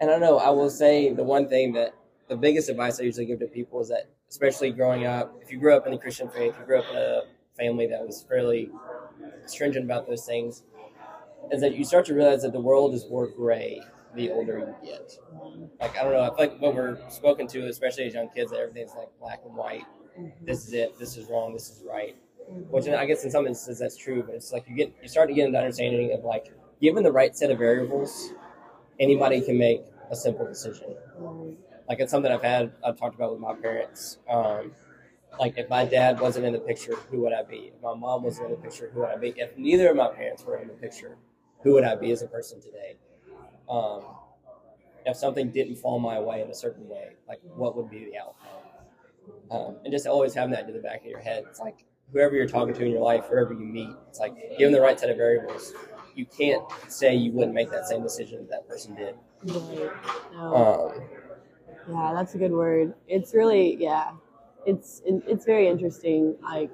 and 0.00 0.10
I 0.10 0.18
know, 0.18 0.38
I 0.38 0.50
will 0.50 0.70
say 0.70 1.12
the 1.12 1.22
one 1.24 1.48
thing 1.48 1.72
that 1.74 1.94
the 2.28 2.36
biggest 2.36 2.68
advice 2.68 3.00
I 3.00 3.04
usually 3.04 3.26
give 3.26 3.38
to 3.40 3.46
people 3.46 3.80
is 3.80 3.88
that, 3.88 4.08
especially 4.28 4.70
growing 4.70 5.06
up, 5.06 5.34
if 5.42 5.50
you 5.52 5.58
grew 5.58 5.74
up 5.76 5.86
in 5.86 5.92
the 5.92 5.98
Christian 5.98 6.28
faith, 6.28 6.54
you 6.58 6.66
grew 6.66 6.78
up 6.80 6.90
in 6.90 6.96
a 6.96 7.22
family 7.56 7.86
that 7.86 8.04
was 8.04 8.22
fairly 8.22 8.70
stringent 9.46 9.84
about 9.84 10.06
those 10.08 10.26
things, 10.26 10.62
is 11.52 11.60
that 11.60 11.76
you 11.76 11.84
start 11.84 12.06
to 12.06 12.14
realize 12.14 12.42
that 12.42 12.52
the 12.52 12.60
world 12.60 12.94
is 12.94 13.08
more 13.08 13.26
gray 13.28 13.80
the 14.14 14.30
older 14.30 14.58
you 14.58 14.88
get. 14.88 15.18
Like, 15.80 15.96
I 15.96 16.04
don't 16.04 16.12
know, 16.12 16.22
I 16.22 16.28
feel 16.28 16.36
like 16.38 16.60
what 16.60 16.74
we're 16.74 16.98
spoken 17.10 17.46
to, 17.48 17.68
especially 17.68 18.04
as 18.04 18.14
young 18.14 18.28
kids, 18.30 18.50
that 18.50 18.60
everything's 18.60 18.94
like 18.94 19.08
black 19.20 19.40
and 19.44 19.54
white. 19.54 19.84
This 20.42 20.66
is 20.66 20.72
it, 20.72 20.98
this 20.98 21.16
is 21.16 21.28
wrong, 21.28 21.52
this 21.52 21.70
is 21.70 21.82
right 21.88 22.16
which 22.48 22.88
I 22.88 23.06
guess 23.06 23.24
in 23.24 23.30
some 23.30 23.46
instances 23.46 23.78
that's 23.78 23.96
true, 23.96 24.22
but 24.22 24.34
it's 24.34 24.52
like 24.52 24.68
you 24.68 24.74
get 24.74 24.92
you 25.02 25.08
start 25.08 25.28
to 25.28 25.34
get 25.34 25.46
into 25.46 25.58
understanding 25.58 26.12
of 26.12 26.24
like 26.24 26.52
given 26.80 27.02
the 27.02 27.12
right 27.12 27.36
set 27.36 27.50
of 27.50 27.58
variables, 27.58 28.32
anybody 29.00 29.40
can 29.40 29.58
make 29.58 29.82
a 30.10 30.16
simple 30.16 30.46
decision. 30.46 30.94
Like 31.88 32.00
it's 32.00 32.10
something 32.10 32.30
I've 32.30 32.42
had 32.42 32.72
I've 32.84 32.98
talked 32.98 33.14
about 33.14 33.32
with 33.32 33.40
my 33.40 33.54
parents. 33.54 34.18
Um, 34.28 34.72
like 35.38 35.58
if 35.58 35.68
my 35.68 35.84
dad 35.84 36.20
wasn't 36.20 36.46
in 36.46 36.52
the 36.52 36.60
picture, 36.60 36.94
who 37.10 37.20
would 37.22 37.32
I 37.32 37.42
be? 37.42 37.72
If 37.74 37.82
my 37.82 37.94
mom 37.94 38.22
wasn't 38.22 38.50
in 38.50 38.52
the 38.52 38.62
picture, 38.62 38.90
who 38.92 39.00
would 39.00 39.10
I 39.10 39.16
be? 39.16 39.34
If 39.36 39.56
neither 39.56 39.90
of 39.90 39.96
my 39.96 40.08
parents 40.08 40.44
were 40.44 40.58
in 40.58 40.68
the 40.68 40.74
picture, 40.74 41.16
who 41.62 41.72
would 41.74 41.84
I 41.84 41.96
be 41.96 42.12
as 42.12 42.22
a 42.22 42.26
person 42.28 42.60
today? 42.60 42.96
Um, 43.68 44.02
if 45.06 45.16
something 45.16 45.50
didn't 45.50 45.76
fall 45.76 45.98
my 45.98 46.18
way 46.18 46.42
in 46.42 46.50
a 46.50 46.54
certain 46.54 46.88
way, 46.88 47.10
like 47.28 47.40
what 47.56 47.76
would 47.76 47.90
be 47.90 48.06
the 48.06 48.18
outcome? 48.18 48.48
Um, 49.50 49.76
and 49.84 49.92
just 49.92 50.06
always 50.06 50.34
having 50.34 50.52
that 50.52 50.66
in 50.66 50.74
the 50.74 50.80
back 50.80 51.00
of 51.00 51.06
your 51.06 51.20
head. 51.20 51.44
It's 51.48 51.60
like 51.60 51.84
whoever 52.12 52.34
you're 52.34 52.48
talking 52.48 52.74
to 52.74 52.84
in 52.84 52.90
your 52.90 53.02
life, 53.02 53.26
whoever 53.28 53.52
you 53.52 53.66
meet, 53.66 53.90
it's 54.08 54.18
like 54.18 54.34
given 54.58 54.72
the 54.72 54.80
right 54.80 54.98
set 54.98 55.10
of 55.10 55.16
variables, 55.16 55.72
you 56.14 56.26
can't 56.26 56.62
say 56.88 57.14
you 57.14 57.32
wouldn't 57.32 57.54
make 57.54 57.70
that 57.70 57.86
same 57.86 58.02
decision 58.02 58.38
that 58.38 58.50
that 58.50 58.68
person 58.68 58.94
did. 58.94 59.14
Right. 59.44 59.90
No. 60.32 60.54
Um, 60.56 61.02
Yeah, 61.88 62.12
that's 62.14 62.34
a 62.34 62.38
good 62.38 62.52
word. 62.52 62.94
It's 63.08 63.34
really 63.34 63.76
yeah, 63.76 64.12
it's 64.66 65.02
it's 65.04 65.44
very 65.44 65.68
interesting. 65.68 66.36
Like 66.42 66.70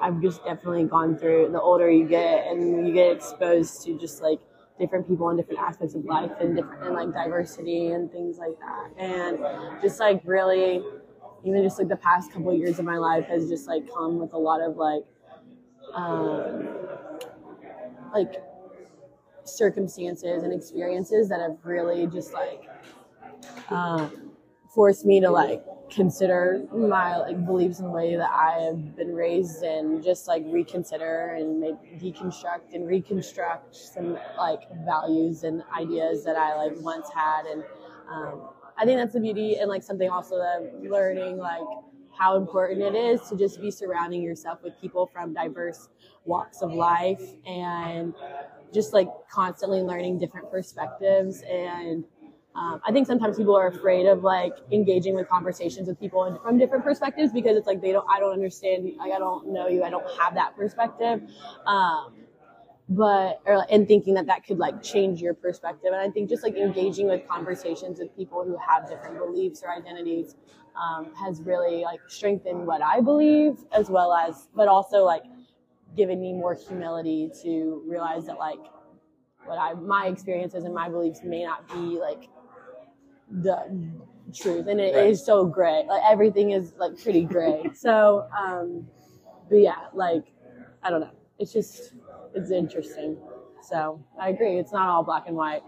I've 0.00 0.20
just 0.20 0.44
definitely 0.44 0.84
gone 0.84 1.16
through. 1.16 1.50
The 1.52 1.60
older 1.60 1.88
you 1.90 2.08
get, 2.08 2.46
and 2.48 2.86
you 2.86 2.92
get 2.92 3.12
exposed 3.12 3.84
to 3.84 3.96
just 3.98 4.20
like 4.20 4.40
different 4.78 5.06
people 5.06 5.28
and 5.28 5.38
different 5.38 5.60
aspects 5.60 5.94
of 5.94 6.04
life 6.04 6.30
and 6.40 6.56
different 6.56 6.82
and 6.84 6.94
like 6.94 7.12
diversity 7.12 7.88
and 7.88 8.10
things 8.10 8.38
like 8.38 8.58
that, 8.58 8.90
and 8.98 9.38
just 9.82 10.00
like 10.00 10.20
really, 10.24 10.82
even 11.44 11.62
just 11.62 11.78
like 11.78 11.88
the 11.88 11.96
past 11.96 12.32
couple 12.32 12.50
of 12.50 12.58
years 12.58 12.78
of 12.78 12.84
my 12.84 12.96
life 12.96 13.26
has 13.26 13.48
just 13.48 13.66
like 13.66 13.82
come 13.92 14.18
with 14.18 14.32
a 14.32 14.38
lot 14.38 14.60
of 14.60 14.76
like, 14.76 15.04
um, 15.94 16.68
like 18.12 18.42
circumstances 19.44 20.42
and 20.42 20.52
experiences 20.52 21.28
that 21.28 21.40
have 21.40 21.56
really 21.64 22.06
just 22.06 22.32
like 22.32 22.62
um, 23.70 24.31
forced 24.74 25.04
me 25.04 25.20
to 25.20 25.30
like 25.30 25.62
consider 25.90 26.64
my 26.72 27.16
like 27.18 27.44
beliefs 27.44 27.78
in 27.78 27.84
the 27.84 27.90
way 27.90 28.16
that 28.16 28.30
I 28.30 28.60
have 28.62 28.96
been 28.96 29.14
raised 29.14 29.62
and 29.62 30.02
just 30.02 30.26
like 30.26 30.42
reconsider 30.46 31.34
and 31.38 31.60
maybe 31.60 31.76
deconstruct 31.98 32.72
and 32.72 32.86
reconstruct 32.86 33.76
some 33.76 34.18
like 34.38 34.62
values 34.86 35.44
and 35.44 35.62
ideas 35.76 36.24
that 36.24 36.36
I 36.36 36.56
like 36.56 36.72
once 36.80 37.08
had. 37.14 37.44
And 37.44 37.62
um, 38.10 38.48
I 38.78 38.86
think 38.86 38.98
that's 38.98 39.12
the 39.12 39.20
beauty 39.20 39.56
and 39.56 39.68
like 39.68 39.82
something 39.82 40.08
also 40.08 40.38
that 40.38 40.60
I'm 40.60 40.90
learning 40.90 41.36
like 41.36 41.66
how 42.16 42.36
important 42.36 42.80
it 42.82 42.94
is 42.94 43.20
to 43.28 43.36
just 43.36 43.60
be 43.60 43.70
surrounding 43.70 44.22
yourself 44.22 44.62
with 44.62 44.78
people 44.80 45.06
from 45.06 45.34
diverse 45.34 45.88
walks 46.24 46.62
of 46.62 46.72
life 46.72 47.22
and 47.46 48.14
just 48.72 48.92
like 48.92 49.08
constantly 49.30 49.82
learning 49.82 50.18
different 50.18 50.50
perspectives 50.50 51.42
and 51.42 52.04
um, 52.54 52.82
I 52.86 52.92
think 52.92 53.06
sometimes 53.06 53.38
people 53.38 53.56
are 53.56 53.68
afraid 53.68 54.06
of 54.06 54.22
like 54.22 54.52
engaging 54.70 55.14
with 55.14 55.28
conversations 55.28 55.88
with 55.88 55.98
people 55.98 56.38
from 56.42 56.58
different 56.58 56.84
perspectives 56.84 57.32
because 57.32 57.56
it's 57.56 57.66
like 57.66 57.80
they 57.80 57.92
don't 57.92 58.06
I 58.10 58.20
don't 58.20 58.32
understand 58.32 58.92
like 58.98 59.12
I 59.12 59.18
don't 59.18 59.52
know 59.52 59.68
you 59.68 59.82
I 59.82 59.90
don't 59.90 60.08
have 60.18 60.34
that 60.34 60.54
perspective. 60.56 61.22
Um, 61.66 62.14
but 62.88 63.40
or, 63.46 63.64
and 63.70 63.88
thinking 63.88 64.14
that 64.14 64.26
that 64.26 64.44
could 64.44 64.58
like 64.58 64.82
change 64.82 65.22
your 65.22 65.32
perspective. 65.32 65.92
And 65.92 66.00
I 66.00 66.10
think 66.10 66.28
just 66.28 66.42
like 66.42 66.56
engaging 66.56 67.08
with 67.08 67.26
conversations 67.26 67.98
with 67.98 68.14
people 68.16 68.44
who 68.44 68.56
have 68.58 68.88
different 68.88 69.18
beliefs 69.18 69.62
or 69.64 69.72
identities 69.72 70.36
um, 70.76 71.14
has 71.14 71.40
really 71.42 71.82
like 71.82 72.00
strengthened 72.08 72.66
what 72.66 72.82
I 72.82 73.00
believe 73.00 73.64
as 73.72 73.88
well 73.88 74.12
as 74.12 74.48
but 74.54 74.68
also 74.68 75.04
like 75.04 75.22
given 75.96 76.20
me 76.20 76.32
more 76.32 76.54
humility 76.54 77.30
to 77.42 77.82
realize 77.86 78.26
that 78.26 78.38
like 78.38 78.60
what 79.44 79.58
I 79.58 79.74
my 79.74 80.06
experiences 80.06 80.64
and 80.64 80.74
my 80.74 80.88
beliefs 80.88 81.20
may 81.24 81.44
not 81.44 81.68
be 81.68 81.98
like 81.98 82.28
the 83.40 83.90
truth 84.34 84.66
and 84.66 84.80
it 84.80 84.94
is 84.94 85.18
Right. 85.20 85.26
so 85.26 85.44
gray 85.46 85.84
like 85.88 86.02
everything 86.08 86.50
is 86.52 86.72
like 86.78 87.00
pretty 87.02 87.24
gray 87.24 87.62
so 87.74 88.26
um 88.38 88.86
but 89.48 89.56
yeah 89.56 89.86
like 89.94 90.24
i 90.82 90.90
don't 90.90 91.00
know 91.00 91.10
it's 91.38 91.52
just 91.52 91.94
it's 92.34 92.50
interesting 92.50 93.16
so 93.62 94.02
i 94.20 94.28
agree 94.30 94.58
it's 94.58 94.72
not 94.72 94.88
all 94.88 95.02
black 95.02 95.24
and 95.26 95.36
white 95.36 95.62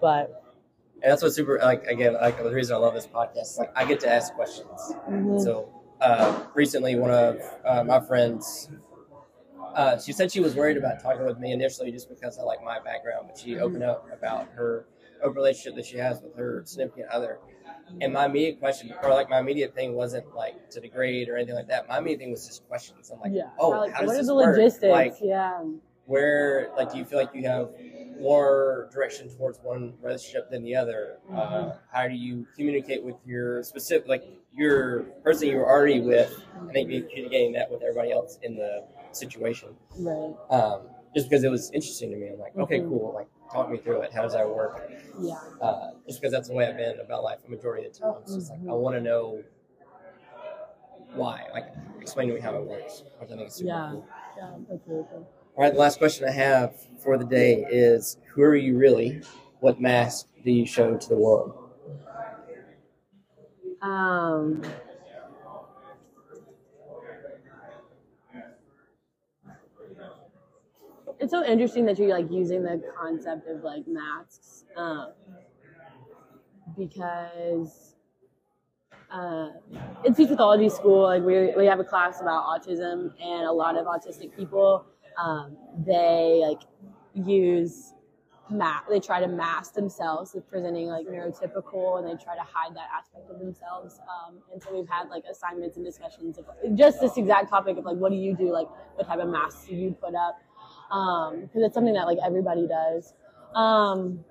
but 0.00 0.42
and 1.02 1.10
that's 1.10 1.22
what's 1.22 1.34
super 1.36 1.58
like 1.62 1.84
again 1.86 2.14
like 2.14 2.40
the 2.42 2.50
reason 2.50 2.76
I 2.76 2.78
love 2.78 2.94
this 2.94 3.06
podcast. 3.08 3.42
is, 3.42 3.58
Like 3.58 3.72
I 3.74 3.84
get 3.84 3.98
to 4.00 4.08
ask 4.08 4.32
questions. 4.34 4.68
mhm, 5.10 5.42
So 5.42 5.68
uh, 6.00 6.44
recently, 6.54 6.94
one 6.94 7.10
of 7.10 7.40
uh, 7.64 7.82
my 7.82 7.98
friends, 7.98 8.68
uh, 9.74 9.98
she 9.98 10.12
said 10.12 10.30
she 10.30 10.38
was 10.38 10.54
worried 10.54 10.76
about 10.76 11.02
talking 11.02 11.24
with 11.26 11.40
me 11.40 11.50
initially 11.52 11.90
just 11.90 12.08
because 12.08 12.38
I 12.38 12.42
like 12.42 12.62
my 12.62 12.78
background, 12.78 13.26
but 13.28 13.36
she 13.38 13.58
opened 13.58 13.82
up 13.82 14.08
about 14.12 14.48
her 14.54 14.86
open 15.22 15.36
relationship 15.36 15.76
that 15.76 15.86
she 15.86 15.96
has 15.98 16.20
with 16.22 16.36
her 16.36 16.62
significant 16.64 17.08
other. 17.08 17.38
And 18.00 18.12
my 18.12 18.26
immediate 18.26 18.58
question, 18.58 18.92
or 19.02 19.10
like 19.10 19.28
my 19.28 19.38
immediate 19.40 19.74
thing, 19.74 19.94
wasn't 19.94 20.34
like 20.34 20.70
to 20.70 20.80
degrade 20.80 21.28
or 21.28 21.36
anything 21.36 21.54
like 21.54 21.68
that. 21.68 21.88
My 21.88 21.98
immediate 21.98 22.20
thing 22.20 22.30
was 22.30 22.46
just 22.46 22.66
questions. 22.68 23.10
I'm 23.12 23.20
like, 23.20 23.32
yeah 23.34 23.50
oh, 23.58 23.72
How, 23.72 23.80
like, 23.80 23.92
how 23.92 24.00
does 24.00 24.06
what 24.08 24.14
are 24.14 24.18
this 24.18 24.26
the 24.26 24.34
work? 24.34 24.56
logistics 24.56 24.90
Like, 24.90 25.14
yeah 25.22 25.62
where 26.06 26.70
like 26.76 26.90
do 26.90 26.98
you 26.98 27.04
feel 27.04 27.18
like 27.18 27.30
you 27.32 27.46
have 27.46 27.70
more 28.20 28.88
direction 28.92 29.28
towards 29.36 29.58
one 29.62 29.94
relationship 30.02 30.50
than 30.50 30.64
the 30.64 30.74
other 30.74 31.18
uh, 31.32 31.34
Mhm. 31.34 31.78
how 31.92 32.08
do 32.08 32.14
you 32.14 32.44
communicate 32.56 33.04
with 33.04 33.14
your 33.24 33.62
specific 33.62 34.08
like 34.08 34.24
your 34.52 35.02
person 35.22 35.46
you're 35.48 35.64
already 35.64 36.00
with 36.00 36.36
and 36.56 36.74
then 36.74 36.88
be 36.88 37.02
communicating 37.02 37.52
that 37.52 37.70
with 37.70 37.82
everybody 37.82 38.10
else 38.10 38.38
in 38.42 38.56
the 38.56 38.82
situation 39.12 39.68
right 40.00 40.34
um, 40.50 40.80
just 41.14 41.28
because 41.28 41.44
it 41.44 41.50
was 41.50 41.70
interesting 41.72 42.10
to 42.10 42.16
me 42.16 42.28
i'm 42.28 42.38
like 42.38 42.56
okay 42.56 42.80
Mhm. 42.80 42.88
cool 42.88 43.12
like 43.14 43.28
talk 43.52 43.70
me 43.70 43.78
through 43.78 44.00
it 44.02 44.12
how 44.12 44.22
does 44.22 44.32
that 44.32 44.48
work 44.48 44.90
yeah 45.20 45.38
uh, 45.60 45.90
just 46.06 46.20
because 46.20 46.32
that's 46.32 46.48
the 46.48 46.54
way 46.54 46.66
i've 46.66 46.76
been 46.76 46.98
about 47.00 47.22
life 47.22 47.38
a 47.46 47.50
majority 47.50 47.86
of 47.86 47.92
the 47.94 48.00
time 48.00 48.14
it's 48.22 48.34
just 48.34 48.50
like 48.50 48.60
i 48.60 48.72
Mhm. 48.72 48.80
want 48.80 48.96
to 48.96 49.00
know 49.02 49.42
why 51.14 51.46
like 51.52 51.66
explain 52.00 52.28
to 52.28 52.34
me 52.34 52.40
how 52.40 52.54
it 52.56 52.64
works 52.64 53.02
which 53.20 53.30
i 53.30 53.36
think 53.36 53.48
is 53.48 53.54
super 53.54 53.68
Yeah. 53.68 53.88
cool 53.90 54.06
yeah 54.36 54.50
that's 54.68 54.88
really 54.88 55.04
cool 55.10 55.26
all 55.54 55.64
right, 55.64 55.74
the 55.74 55.78
last 55.78 55.98
question 55.98 56.26
I 56.26 56.30
have 56.30 56.72
for 56.98 57.18
the 57.18 57.26
day 57.26 57.66
is 57.70 58.16
Who 58.32 58.40
are 58.40 58.56
you 58.56 58.78
really? 58.78 59.20
What 59.60 59.78
mask 59.82 60.26
do 60.42 60.50
you 60.50 60.64
show 60.64 60.96
to 60.96 61.08
the 61.10 61.14
world? 61.14 61.52
um 63.82 64.62
it's 71.22 71.30
so 71.30 71.44
interesting 71.44 71.86
that 71.86 71.98
you're 71.98 72.08
like 72.08 72.30
using 72.30 72.64
the 72.64 72.82
concept 73.00 73.46
of 73.48 73.62
like 73.62 73.84
masks 73.86 74.64
um, 74.76 75.12
because 76.76 77.94
uh, 79.12 79.50
in 80.04 80.14
speech 80.14 80.28
pathology 80.28 80.68
school 80.68 81.04
like 81.04 81.22
we, 81.22 81.54
we 81.56 81.64
have 81.64 81.78
a 81.78 81.84
class 81.84 82.20
about 82.20 82.44
autism 82.44 83.12
and 83.22 83.46
a 83.46 83.52
lot 83.52 83.76
of 83.76 83.86
autistic 83.86 84.36
people 84.36 84.84
um, 85.16 85.56
they 85.86 86.42
like 86.42 86.62
use 87.14 87.92
ma- 88.50 88.80
they 88.90 88.98
try 88.98 89.20
to 89.20 89.28
mask 89.28 89.74
themselves 89.74 90.34
with 90.34 90.48
presenting 90.50 90.88
like 90.88 91.06
neurotypical 91.06 92.00
and 92.00 92.08
they 92.08 92.22
try 92.22 92.34
to 92.34 92.42
hide 92.42 92.74
that 92.74 92.88
aspect 92.98 93.30
of 93.30 93.38
themselves 93.38 94.00
um, 94.08 94.38
and 94.52 94.60
so 94.60 94.74
we've 94.74 94.88
had 94.88 95.08
like 95.08 95.22
assignments 95.30 95.76
and 95.76 95.86
discussions 95.86 96.36
of 96.36 96.46
just 96.76 97.00
this 97.00 97.16
exact 97.16 97.48
topic 97.48 97.76
of 97.76 97.84
like 97.84 97.96
what 97.96 98.10
do 98.10 98.16
you 98.16 98.34
do? 98.34 98.52
Like 98.52 98.66
what 98.96 99.06
type 99.06 99.20
of 99.20 99.28
masks 99.28 99.66
do 99.66 99.76
you 99.76 99.92
put 99.92 100.16
up 100.16 100.40
because 100.92 101.62
it's 101.64 101.74
something 101.74 101.94
that 101.94 102.06
like 102.06 102.18
everybody 102.24 102.68
does. 102.68 103.14
Um, 103.54 104.24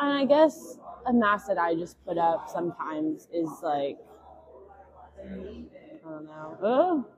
and 0.00 0.12
i 0.12 0.24
guess 0.24 0.78
a 1.06 1.12
mask 1.12 1.46
that 1.48 1.58
i 1.58 1.74
just 1.74 2.02
put 2.04 2.18
up 2.18 2.48
sometimes 2.48 3.28
is 3.32 3.50
like 3.62 3.98
i 5.20 5.28
don't 6.04 6.26
know. 6.62 7.06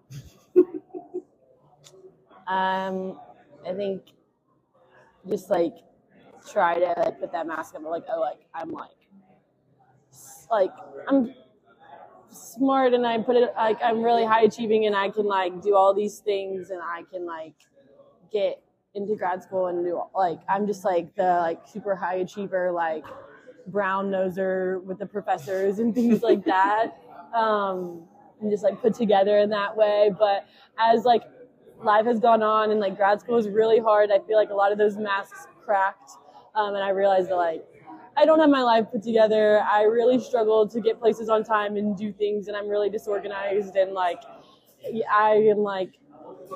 Um 2.47 3.19
i 3.65 3.73
think 3.73 4.03
just 5.29 5.51
like 5.51 5.75
try 6.51 6.79
to 6.81 6.95
like 6.97 7.21
put 7.21 7.31
that 7.33 7.47
mask 7.47 7.75
up 7.77 7.83
like 7.85 8.03
oh 8.13 8.21
like 8.21 8.41
i'm 8.55 8.71
like 8.71 8.91
like 10.51 10.73
I'm 11.07 11.33
smart 12.31 12.95
and 12.95 13.07
I 13.07 13.19
put 13.19 13.37
it 13.37 13.53
like 13.57 13.79
I'm 13.83 14.03
really 14.03 14.25
high 14.25 14.43
achieving 14.43 14.87
and 14.87 14.95
I 14.95 15.11
can 15.11 15.27
like 15.27 15.61
do 15.63 15.75
all 15.75 15.95
these 15.95 16.19
things 16.19 16.71
and 16.71 16.81
I 16.83 17.03
can 17.13 17.27
like 17.27 17.55
get 18.33 18.63
into 18.95 19.17
grad 19.17 19.43
school 19.43 19.67
and 19.67 19.85
do 19.85 20.03
like 20.15 20.41
I'm 20.49 20.67
just 20.67 20.85
like 20.85 21.15
the 21.15 21.39
like 21.41 21.61
super 21.67 21.95
high 21.95 22.17
achiever 22.17 22.73
like 22.73 23.05
brown 23.67 24.11
noser 24.11 24.83
with 24.85 24.99
the 24.99 25.07
professors 25.07 25.79
and 25.79 25.95
things 25.95 26.23
like 26.23 26.45
that. 26.45 26.97
Um, 27.31 28.09
and 28.41 28.51
just 28.51 28.65
like 28.65 28.83
put 28.83 28.95
together 28.95 29.39
in 29.39 29.51
that 29.51 29.77
way. 29.77 30.11
But 30.19 30.49
as 30.77 31.05
like 31.05 31.23
life 31.81 32.07
has 32.07 32.19
gone 32.19 32.43
on 32.43 32.73
and 32.73 32.81
like 32.81 32.97
grad 32.97 33.21
school 33.21 33.37
is 33.37 33.49
really 33.49 33.79
hard, 33.79 34.11
I 34.11 34.19
feel 34.27 34.37
like 34.37 34.51
a 34.51 34.55
lot 34.55 34.73
of 34.73 34.79
those 34.79 34.97
masks 34.97 35.47
cracked. 35.65 36.11
Um, 36.57 36.75
and 36.75 36.83
I 36.83 36.89
realized 36.89 37.31
that 37.31 37.37
like 37.37 37.65
I 38.17 38.25
don't 38.25 38.41
have 38.41 38.51
my 38.51 38.63
life 38.63 38.87
put 38.93 39.03
together. 39.03 39.63
I 39.63 39.83
really 39.83 40.21
struggle 40.21 40.69
to 40.69 40.81
get 40.81 40.99
places 40.99 41.29
on 41.29 41.45
time 41.45 41.77
and 41.77 41.97
do 41.97 42.13
things, 42.13 42.49
and 42.49 42.57
I'm 42.57 42.69
really 42.69 42.91
disorganized 42.91 43.77
and 43.77 43.93
like 43.93 44.23
I 45.13 45.33
am 45.51 45.59
like 45.59 45.93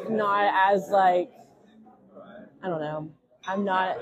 not 0.08 0.52
as 0.72 0.88
like 0.90 1.30
I 2.62 2.68
don't 2.68 2.80
know. 2.80 3.10
I'm 3.46 3.64
not 3.64 3.98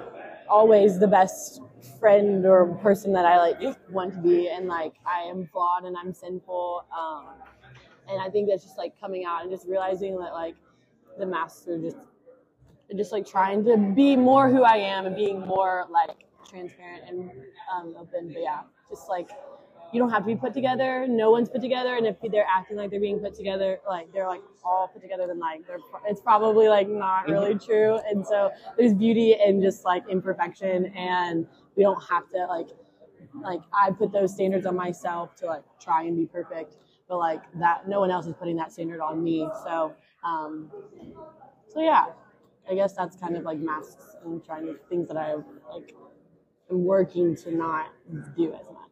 always 0.48 0.98
the 0.98 1.08
best 1.08 1.60
friend 1.98 2.46
or 2.46 2.74
person 2.76 3.12
that 3.12 3.24
I 3.24 3.38
like 3.38 3.76
want 3.90 4.14
to 4.14 4.20
be, 4.20 4.48
and 4.48 4.68
like 4.68 4.94
I 5.06 5.22
am 5.22 5.46
flawed 5.46 5.84
and 5.84 5.96
I'm 5.96 6.12
sinful. 6.12 6.84
Um, 6.96 7.26
and 8.08 8.20
I 8.20 8.28
think 8.28 8.48
that's 8.48 8.62
just 8.62 8.78
like 8.78 8.98
coming 9.00 9.24
out 9.24 9.42
and 9.42 9.50
just 9.50 9.66
realizing 9.66 10.18
that 10.18 10.32
like 10.32 10.54
the 11.18 11.26
master 11.26 11.78
just 11.78 11.96
just 12.96 13.12
like 13.12 13.26
trying 13.26 13.64
to 13.64 13.76
be 13.76 14.16
more 14.16 14.50
who 14.50 14.62
I 14.62 14.76
am 14.76 15.06
and 15.06 15.16
being 15.16 15.40
more 15.40 15.86
like 15.90 16.24
transparent 16.48 17.02
and 17.08 17.30
um, 17.74 17.94
open. 17.98 18.28
But 18.32 18.42
yeah, 18.42 18.60
just 18.90 19.08
like 19.08 19.30
you 19.92 20.00
don't 20.00 20.10
have 20.10 20.22
to 20.22 20.26
be 20.26 20.36
put 20.36 20.54
together. 20.54 21.06
No 21.08 21.30
one's 21.30 21.48
put 21.48 21.60
together, 21.60 21.96
and 21.96 22.06
if 22.06 22.16
they're 22.30 22.46
acting 22.50 22.76
like 22.76 22.90
they're 22.90 23.00
being 23.00 23.20
put 23.20 23.34
together, 23.34 23.78
like 23.86 24.12
they're 24.12 24.26
like 24.26 24.42
all 24.64 24.88
put 24.88 25.02
together, 25.02 25.26
then 25.26 25.38
like 25.38 25.66
they're 25.66 25.78
it's 26.06 26.20
probably 26.20 26.68
like 26.68 26.88
not 26.88 27.28
really 27.28 27.58
true. 27.58 28.00
And 28.08 28.26
so 28.26 28.50
there's 28.76 28.94
beauty 28.94 29.36
in 29.44 29.60
just 29.60 29.84
like 29.84 30.04
imperfection, 30.08 30.86
and 30.96 31.46
we 31.76 31.82
don't 31.82 32.02
have 32.08 32.28
to 32.30 32.46
like 32.46 32.68
like 33.42 33.60
I 33.72 33.90
put 33.90 34.12
those 34.12 34.34
standards 34.34 34.66
on 34.66 34.76
myself 34.76 35.34
to 35.36 35.46
like 35.46 35.62
try 35.80 36.04
and 36.04 36.16
be 36.16 36.26
perfect, 36.26 36.76
but 37.08 37.18
like 37.18 37.42
that 37.60 37.88
no 37.88 38.00
one 38.00 38.10
else 38.10 38.26
is 38.26 38.34
putting 38.34 38.56
that 38.56 38.72
standard 38.72 39.00
on 39.00 39.22
me. 39.22 39.48
So 39.64 39.94
um, 40.24 40.70
so 41.68 41.80
yeah, 41.82 42.06
I 42.70 42.74
guess 42.74 42.94
that's 42.94 43.16
kind 43.16 43.36
of 43.36 43.44
like 43.44 43.58
masks 43.58 44.16
and 44.24 44.44
trying 44.44 44.66
to 44.66 44.76
things 44.88 45.08
that 45.08 45.16
I 45.16 45.34
like 45.72 45.94
am 46.70 46.84
working 46.84 47.36
to 47.36 47.54
not 47.54 47.92
do 48.36 48.52
as 48.52 48.66
much. 48.66 48.90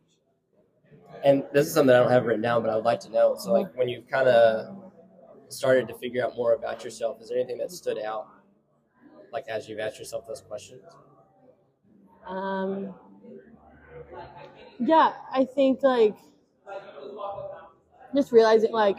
And 1.24 1.44
this 1.52 1.66
is 1.66 1.74
something 1.74 1.94
I 1.94 1.98
don't 1.98 2.10
have 2.10 2.24
written 2.24 2.42
down, 2.42 2.62
but 2.62 2.70
I 2.70 2.76
would 2.76 2.84
like 2.84 3.00
to 3.00 3.10
know. 3.10 3.36
So, 3.38 3.52
like, 3.52 3.76
when 3.76 3.88
you've 3.88 4.08
kind 4.08 4.28
of 4.28 4.80
started 5.48 5.88
to 5.88 5.94
figure 5.94 6.24
out 6.24 6.36
more 6.36 6.54
about 6.54 6.84
yourself, 6.84 7.20
is 7.20 7.28
there 7.28 7.38
anything 7.38 7.58
that 7.58 7.70
stood 7.70 7.98
out, 7.98 8.28
like 9.32 9.46
as 9.48 9.68
you've 9.68 9.80
asked 9.80 9.98
yourself 9.98 10.26
those 10.26 10.40
questions? 10.40 10.82
Um, 12.26 12.94
yeah, 14.78 15.12
I 15.32 15.44
think 15.44 15.82
like 15.82 16.16
just 18.14 18.32
realizing 18.32 18.72
like 18.72 18.98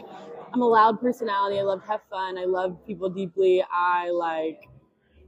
I'm 0.53 0.62
a 0.62 0.67
loud 0.67 0.99
personality. 0.99 1.60
I 1.60 1.63
love 1.63 1.81
to 1.81 1.88
have 1.88 2.01
fun. 2.10 2.38
I 2.38 2.45
love 2.45 2.77
people 2.86 3.10
deeply. 3.10 3.63
I 3.71 4.10
like 4.10 4.67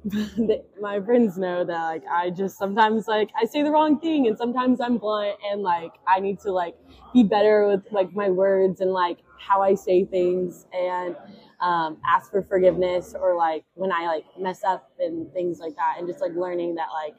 my 0.82 1.00
friends 1.00 1.38
know 1.38 1.64
that 1.64 1.82
like 1.84 2.04
I 2.12 2.30
just 2.30 2.58
sometimes 2.58 3.08
like 3.08 3.30
I 3.42 3.46
say 3.46 3.64
the 3.64 3.72
wrong 3.72 4.00
thing 4.00 4.28
and 4.28 4.38
sometimes 4.38 4.82
I'm 4.82 4.98
blunt 4.98 5.38
and 5.50 5.62
like 5.62 5.94
I 6.06 6.20
need 6.20 6.40
to 6.42 6.52
like 6.52 6.76
be 7.14 7.24
better 7.24 7.68
with 7.68 7.84
like 7.92 8.14
my 8.14 8.30
words 8.30 8.82
and 8.82 8.92
like 8.92 9.20
how 9.40 9.62
I 9.62 9.76
say 9.76 10.04
things 10.04 10.66
and 10.74 11.16
um, 11.62 11.98
ask 12.06 12.32
for 12.32 12.42
forgiveness 12.42 13.16
or 13.18 13.36
like 13.38 13.64
when 13.76 13.94
I 13.94 14.08
like 14.08 14.26
mess 14.38 14.64
up 14.66 14.92
and 15.00 15.32
things 15.32 15.60
like 15.60 15.76
that 15.76 15.96
and 15.98 16.08
just 16.08 16.20
like 16.20 16.34
learning 16.36 16.76
that 16.76 16.88
like 16.94 17.16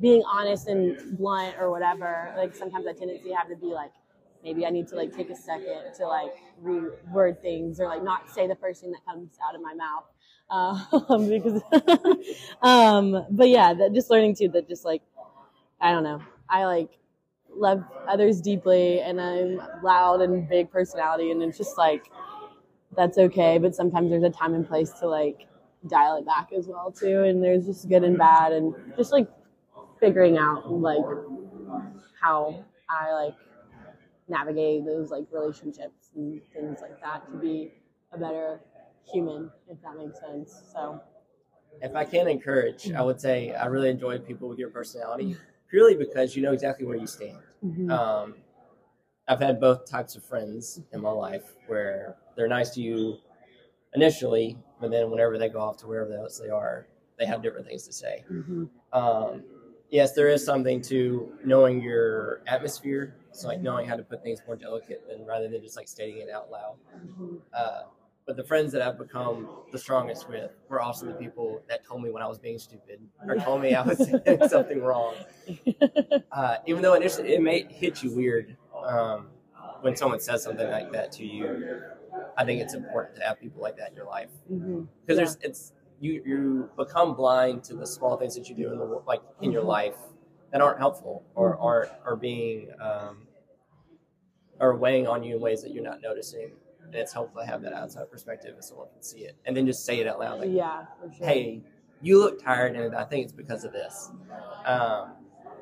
being 0.00 0.22
honest 0.26 0.66
and 0.66 1.16
blunt 1.16 1.54
or 1.60 1.70
whatever 1.70 2.34
like 2.36 2.56
sometimes 2.56 2.86
I 2.88 2.92
tendency 2.92 3.30
have 3.32 3.48
to 3.48 3.56
be 3.56 3.66
like 3.68 3.92
maybe 4.42 4.66
I 4.66 4.70
need 4.70 4.88
to 4.88 4.96
like 4.96 5.14
take 5.14 5.30
a 5.30 5.36
second 5.36 5.94
to 5.98 6.08
like 6.08 6.34
reword 6.60 7.40
things 7.40 7.78
or 7.78 7.86
like 7.86 8.02
not 8.02 8.28
say 8.30 8.48
the 8.48 8.56
first 8.56 8.80
thing 8.80 8.90
that 8.92 9.04
comes 9.04 9.38
out 9.48 9.54
of 9.54 9.62
my 9.62 9.74
mouth 9.74 10.04
um, 10.50 11.28
because 11.28 11.62
um, 12.62 13.26
but 13.30 13.48
yeah 13.48 13.74
that 13.74 13.92
just 13.94 14.10
learning 14.10 14.34
too 14.34 14.48
that 14.48 14.68
just 14.68 14.84
like 14.84 15.02
I 15.80 15.92
don't 15.92 16.04
know. 16.04 16.22
I 16.48 16.64
like 16.64 16.90
love 17.54 17.84
others 18.08 18.40
deeply 18.40 19.00
and 19.00 19.20
I'm 19.20 19.60
loud 19.82 20.20
and 20.20 20.48
big 20.48 20.70
personality 20.70 21.30
and 21.30 21.42
it's 21.42 21.58
just 21.58 21.78
like 21.78 22.04
that's 22.96 23.18
okay 23.18 23.58
but 23.58 23.74
sometimes 23.74 24.10
there's 24.10 24.22
a 24.22 24.30
time 24.30 24.54
and 24.54 24.66
place 24.66 24.90
to 25.00 25.08
like 25.08 25.46
dial 25.88 26.16
it 26.16 26.26
back 26.26 26.50
as 26.56 26.66
well 26.66 26.92
too 26.92 27.22
and 27.24 27.42
there's 27.42 27.66
just 27.66 27.88
good 27.88 28.04
and 28.04 28.18
bad 28.18 28.52
and 28.52 28.74
just 28.96 29.12
like 29.12 29.28
figuring 30.00 30.36
out 30.36 30.70
like 30.70 31.04
how 32.20 32.64
I 32.88 33.12
like 33.12 33.34
navigate 34.28 34.84
those 34.84 35.10
like 35.10 35.24
relationships 35.32 36.10
and 36.14 36.40
things 36.52 36.78
like 36.82 37.00
that 37.00 37.30
to 37.30 37.38
be 37.38 37.72
a 38.12 38.18
better 38.18 38.60
human, 39.12 39.50
if 39.68 39.80
that 39.82 39.96
makes 39.96 40.20
sense. 40.20 40.62
So, 40.72 41.00
if 41.82 41.94
I 41.94 42.04
can 42.04 42.28
encourage, 42.28 42.90
I 42.92 43.02
would 43.02 43.20
say 43.20 43.52
I 43.54 43.66
really 43.66 43.90
enjoy 43.90 44.18
people 44.18 44.48
with 44.48 44.58
your 44.58 44.70
personality 44.70 45.36
purely 45.68 45.94
because 45.94 46.36
you 46.36 46.42
know 46.42 46.52
exactly 46.52 46.86
where 46.86 46.96
you 46.96 47.06
stand. 47.06 47.38
Mm-hmm. 47.64 47.90
Um, 47.90 48.34
I've 49.28 49.40
had 49.40 49.60
both 49.60 49.88
types 49.90 50.14
of 50.16 50.24
friends 50.24 50.80
in 50.92 51.00
my 51.00 51.10
life 51.10 51.54
where 51.66 52.16
they're 52.36 52.48
nice 52.48 52.70
to 52.70 52.80
you 52.80 53.18
initially, 53.94 54.56
but 54.80 54.90
then 54.90 55.10
whenever 55.10 55.36
they 55.38 55.48
go 55.48 55.60
off 55.60 55.76
to 55.78 55.86
wherever 55.86 56.12
else 56.14 56.38
they 56.38 56.48
are, 56.48 56.86
they 57.18 57.26
have 57.26 57.42
different 57.42 57.66
things 57.66 57.86
to 57.86 57.92
say. 57.92 58.24
Mm-hmm. 58.30 58.64
Um, 58.92 59.42
yes, 59.90 60.12
there 60.12 60.28
is 60.28 60.44
something 60.44 60.80
to 60.82 61.32
knowing 61.44 61.82
your 61.82 62.42
atmosphere. 62.46 63.16
So 63.32 63.48
like 63.48 63.60
knowing 63.60 63.86
how 63.86 63.96
to 63.96 64.02
put 64.02 64.22
things 64.22 64.40
more 64.46 64.56
delicate 64.56 65.04
than 65.08 65.26
rather 65.26 65.48
than 65.48 65.60
just 65.60 65.76
like 65.76 65.88
stating 65.88 66.18
it 66.18 66.30
out 66.30 66.50
loud. 66.50 66.76
Mm-hmm. 66.96 67.36
Uh, 67.52 67.82
but 68.26 68.36
the 68.36 68.44
friends 68.44 68.72
that 68.72 68.82
I've 68.82 68.98
become 68.98 69.48
the 69.70 69.78
strongest 69.78 70.28
with 70.28 70.50
were 70.68 70.80
also 70.80 71.06
the 71.06 71.12
people 71.12 71.62
that 71.68 71.84
told 71.86 72.02
me 72.02 72.10
when 72.10 72.22
I 72.22 72.26
was 72.26 72.38
being 72.38 72.58
stupid 72.58 73.00
or 73.26 73.36
told 73.36 73.62
me 73.62 73.74
I 73.74 73.82
was 73.82 73.98
doing 74.26 74.48
something 74.48 74.82
wrong. 74.82 75.14
Uh, 76.32 76.56
even 76.66 76.82
though 76.82 76.94
initially 76.94 77.34
it 77.34 77.40
may 77.40 77.62
hit 77.70 78.02
you 78.02 78.10
weird 78.10 78.56
um, 78.84 79.28
when 79.80 79.94
someone 79.94 80.18
says 80.18 80.42
something 80.42 80.68
like 80.68 80.90
that 80.92 81.12
to 81.12 81.24
you. 81.24 81.82
I 82.36 82.44
think 82.44 82.60
it's 82.60 82.74
important 82.74 83.16
to 83.16 83.22
have 83.22 83.40
people 83.40 83.62
like 83.62 83.76
that 83.76 83.90
in 83.90 83.96
your 83.96 84.06
life 84.06 84.28
because 84.48 84.62
mm-hmm. 84.62 84.80
yeah. 85.08 85.14
there's 85.14 85.38
it's 85.42 85.72
you 86.00 86.22
you 86.24 86.70
become 86.76 87.14
blind 87.14 87.62
to 87.64 87.74
the 87.74 87.86
small 87.86 88.16
things 88.16 88.34
that 88.34 88.48
you 88.48 88.54
do 88.54 88.72
in 88.72 88.78
the 88.78 89.02
like 89.06 89.22
in 89.40 89.52
your 89.52 89.62
mm-hmm. 89.62 89.70
life 89.70 89.96
that 90.52 90.60
aren't 90.60 90.78
helpful 90.78 91.24
or 91.34 91.54
mm-hmm. 91.54 91.62
aren't 91.62 91.90
or 92.04 92.16
being 92.16 92.68
um, 92.80 93.26
or 94.60 94.76
weighing 94.76 95.06
on 95.06 95.22
you 95.22 95.36
in 95.36 95.40
ways 95.40 95.62
that 95.62 95.72
you're 95.72 95.84
not 95.84 96.00
noticing 96.00 96.50
and 96.86 96.94
it's 96.94 97.12
helpful 97.12 97.40
to 97.40 97.46
have 97.46 97.62
that 97.62 97.72
outside 97.72 98.10
perspective 98.10 98.54
so 98.60 98.68
someone 98.68 98.88
can 98.92 99.02
see 99.02 99.20
it. 99.20 99.36
And 99.44 99.56
then 99.56 99.66
just 99.66 99.84
say 99.84 100.00
it 100.00 100.06
out 100.06 100.18
loud 100.20 100.40
like 100.40 100.50
yeah 100.52 100.84
sure. 101.16 101.26
hey 101.26 101.62
you 102.02 102.18
look 102.18 102.42
tired 102.42 102.76
and 102.76 102.94
i 102.94 103.04
think 103.04 103.24
it's 103.24 103.32
because 103.32 103.64
of 103.64 103.72
this. 103.72 104.10
Um, 104.64 105.12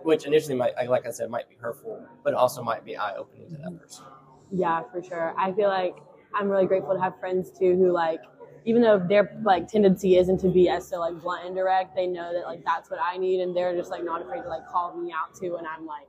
which 0.03 0.27
initially 0.27 0.55
might 0.55 0.75
like 0.89 1.07
i 1.07 1.11
said 1.11 1.31
might 1.31 1.49
be 1.49 1.57
hurtful 1.57 2.07
but 2.23 2.35
also 2.35 2.63
might 2.63 2.85
be 2.85 2.97
eye-opening 2.97 3.49
to 3.51 3.57
that 3.57 3.79
person. 3.81 4.05
Yeah 4.51 4.83
for 4.93 5.03
sure. 5.03 5.35
I 5.39 5.53
feel 5.53 5.69
like 5.69 5.97
i'm 6.35 6.49
really 6.49 6.67
grateful 6.67 6.95
to 6.95 7.01
have 7.01 7.19
friends 7.21 7.51
too 7.57 7.77
who 7.77 7.93
like 7.93 8.21
even 8.65 8.83
though 8.83 8.99
their 8.99 9.37
like 9.43 9.69
tendency 9.69 10.17
isn't 10.17 10.39
to 10.39 10.49
be 10.49 10.69
as 10.69 10.89
so 10.89 10.99
like 10.99 11.15
blunt 11.21 11.47
and 11.47 11.55
direct 11.55 11.95
they 11.95 12.07
know 12.07 12.33
that 12.33 12.45
like 12.45 12.65
that's 12.65 12.91
what 12.91 12.99
i 13.03 13.17
need 13.17 13.41
and 13.41 13.57
they're 13.57 13.77
just 13.77 13.91
like 13.91 14.05
not 14.05 14.23
afraid 14.23 14.43
to 14.43 14.49
like 14.49 14.67
call 14.67 14.97
me 14.97 15.13
out 15.13 15.35
too 15.35 15.57
and 15.57 15.67
i'm 15.67 15.87
like 15.87 16.09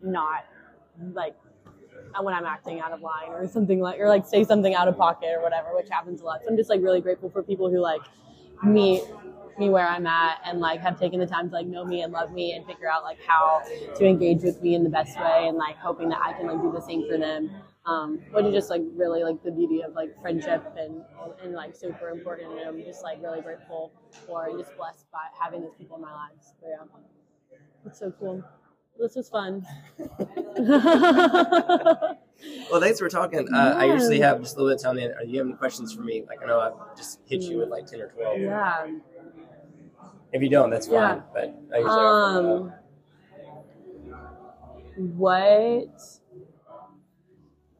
not 0.00 0.44
like 1.12 1.36
when 2.24 2.34
I'm 2.34 2.46
acting 2.46 2.80
out 2.80 2.92
of 2.92 3.00
line 3.00 3.30
or 3.30 3.46
something 3.48 3.80
like, 3.80 3.98
or 4.00 4.08
like 4.08 4.26
say 4.26 4.44
something 4.44 4.74
out 4.74 4.88
of 4.88 4.96
pocket 4.96 5.30
or 5.36 5.42
whatever, 5.42 5.68
which 5.74 5.88
happens 5.90 6.20
a 6.20 6.24
lot. 6.24 6.40
So 6.42 6.50
I'm 6.50 6.56
just 6.56 6.70
like 6.70 6.82
really 6.82 7.00
grateful 7.00 7.30
for 7.30 7.42
people 7.42 7.70
who 7.70 7.78
like 7.78 8.00
meet 8.64 9.02
me 9.58 9.68
where 9.68 9.88
I'm 9.88 10.06
at 10.06 10.40
and 10.44 10.60
like 10.60 10.80
have 10.80 10.98
taken 10.98 11.18
the 11.18 11.26
time 11.26 11.48
to 11.48 11.54
like 11.54 11.66
know 11.66 11.84
me 11.84 12.02
and 12.02 12.12
love 12.12 12.32
me 12.32 12.52
and 12.52 12.64
figure 12.66 12.88
out 12.88 13.02
like 13.02 13.18
how 13.26 13.62
to 13.96 14.06
engage 14.06 14.42
with 14.42 14.62
me 14.62 14.74
in 14.74 14.84
the 14.84 14.90
best 14.90 15.18
way 15.18 15.46
and 15.48 15.56
like 15.56 15.76
hoping 15.76 16.08
that 16.10 16.20
I 16.22 16.32
can 16.32 16.46
like 16.46 16.60
do 16.60 16.70
the 16.72 16.80
same 16.80 17.08
for 17.08 17.18
them. 17.18 17.50
Um, 17.86 18.18
which 18.32 18.44
is 18.44 18.52
just 18.52 18.70
like 18.70 18.82
really 18.94 19.24
like 19.24 19.42
the 19.42 19.50
beauty 19.50 19.82
of 19.82 19.94
like 19.94 20.10
friendship 20.20 20.62
and 20.78 21.02
and 21.42 21.54
like 21.54 21.74
super 21.74 22.10
important 22.10 22.52
and 22.52 22.68
I'm 22.68 22.84
just 22.84 23.02
like 23.02 23.22
really 23.22 23.40
grateful 23.40 23.92
for 24.26 24.46
and 24.46 24.58
just 24.58 24.76
blessed 24.76 25.10
by 25.10 25.20
having 25.40 25.62
these 25.62 25.74
people 25.78 25.96
in 25.96 26.02
my 26.02 26.12
lives. 26.12 26.52
So 26.60 26.68
yeah. 26.68 26.84
It's 27.86 27.98
so 27.98 28.12
cool. 28.20 28.44
This 28.98 29.14
was 29.14 29.28
fun. 29.28 29.64
well, 32.70 32.80
thanks 32.80 32.98
for 32.98 33.08
talking. 33.08 33.46
Uh, 33.52 33.74
I 33.76 33.84
usually 33.84 34.20
have 34.20 34.40
just 34.40 34.56
a 34.56 34.58
little 34.58 34.72
bit 34.72 34.80
of 34.80 34.82
time. 34.82 34.98
In. 34.98 35.12
Are 35.12 35.24
you 35.24 35.38
have 35.38 35.46
any 35.46 35.56
questions 35.56 35.92
for 35.92 36.02
me? 36.02 36.24
Like 36.26 36.42
I 36.42 36.46
know 36.46 36.58
I've 36.60 36.96
just 36.96 37.20
hit 37.26 37.42
you 37.42 37.58
with 37.58 37.68
like 37.68 37.86
ten 37.86 38.00
or 38.00 38.08
twelve. 38.08 38.40
Yeah. 38.40 38.88
If 40.32 40.42
you 40.42 40.48
don't, 40.48 40.70
that's 40.70 40.88
fine. 40.88 40.94
Yeah. 40.94 41.20
But 41.32 41.54
I 41.72 41.78
usually 41.78 42.04
um, 42.60 42.72
what 45.16 46.00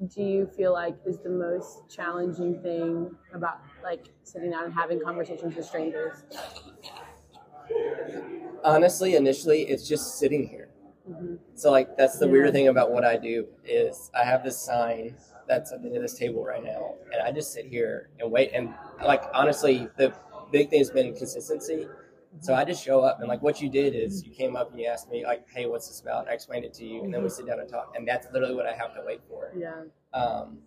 do 0.07 0.23
you 0.23 0.47
feel 0.57 0.73
like 0.73 0.97
is 1.05 1.19
the 1.19 1.31
most 1.31 1.91
challenging 1.91 2.63
thing 2.63 3.11
about 3.35 3.61
like 3.83 4.07
sitting 4.23 4.53
down 4.53 4.67
and 4.67 4.75
having 4.75 5.01
conversations 5.01 5.57
with 5.57 5.65
strangers? 5.65 6.23
Honestly, 8.65 9.17
initially, 9.17 9.63
it's 9.63 9.87
just 9.89 10.19
sitting 10.19 10.49
here. 10.49 10.68
Hmm 11.09 11.35
So 11.55 11.71
like 11.71 11.97
that's 11.97 12.19
the 12.19 12.27
Yeah. 12.27 12.33
weird 12.33 12.53
thing 12.53 12.69
about 12.69 12.93
what 12.93 13.05
I 13.05 13.17
do 13.17 13.47
is 13.65 14.11
I 14.15 14.25
have 14.25 14.45
this 14.45 14.57
sign 14.59 15.17
that's 15.49 15.73
at 15.73 15.81
the 15.83 15.89
end 15.89 15.97
of 15.97 16.03
this 16.03 16.15
table 16.19 16.45
right 16.45 16.63
now, 16.63 16.95
and 17.13 17.23
I 17.23 17.33
just 17.33 17.53
sit 17.53 17.67
here 17.67 18.11
and 18.21 18.31
wait. 18.31 18.51
And 18.55 18.75
like 19.05 19.23
honestly, 19.35 19.89
the 19.97 20.13
big 20.53 20.71
thing 20.71 20.81
has 20.81 20.91
been 20.91 21.15
consistency. 21.15 21.87
So 22.41 22.55
I 22.55 22.65
just 22.65 22.85
show 22.85 23.01
up 23.01 23.21
and 23.21 23.29
like 23.29 23.43
what 23.43 23.61
you 23.61 23.69
did 23.71 23.95
is 23.95 24.25
you 24.25 24.33
came 24.33 24.55
up 24.57 24.71
and 24.71 24.79
you 24.81 24.87
asked 24.87 25.11
me 25.11 25.25
like, 25.25 25.49
"Hey, 25.49 25.67
what's 25.67 25.89
this 25.89 26.01
about?" 26.01 26.21
And 26.23 26.31
I 26.31 26.35
explained 26.35 26.65
it 26.65 26.75
to 26.75 26.85
you, 26.85 27.03
and 27.03 27.13
then 27.13 27.23
we 27.23 27.29
sit 27.31 27.47
down 27.47 27.59
and 27.61 27.69
talk. 27.69 27.95
And 27.97 28.07
that's 28.07 28.27
literally 28.33 28.55
what 28.55 28.67
I 28.67 28.75
have 28.75 28.95
to 28.95 29.03
wait 29.05 29.21
for. 29.29 29.53
Yeah. 29.57 29.83
Um, 30.13 30.59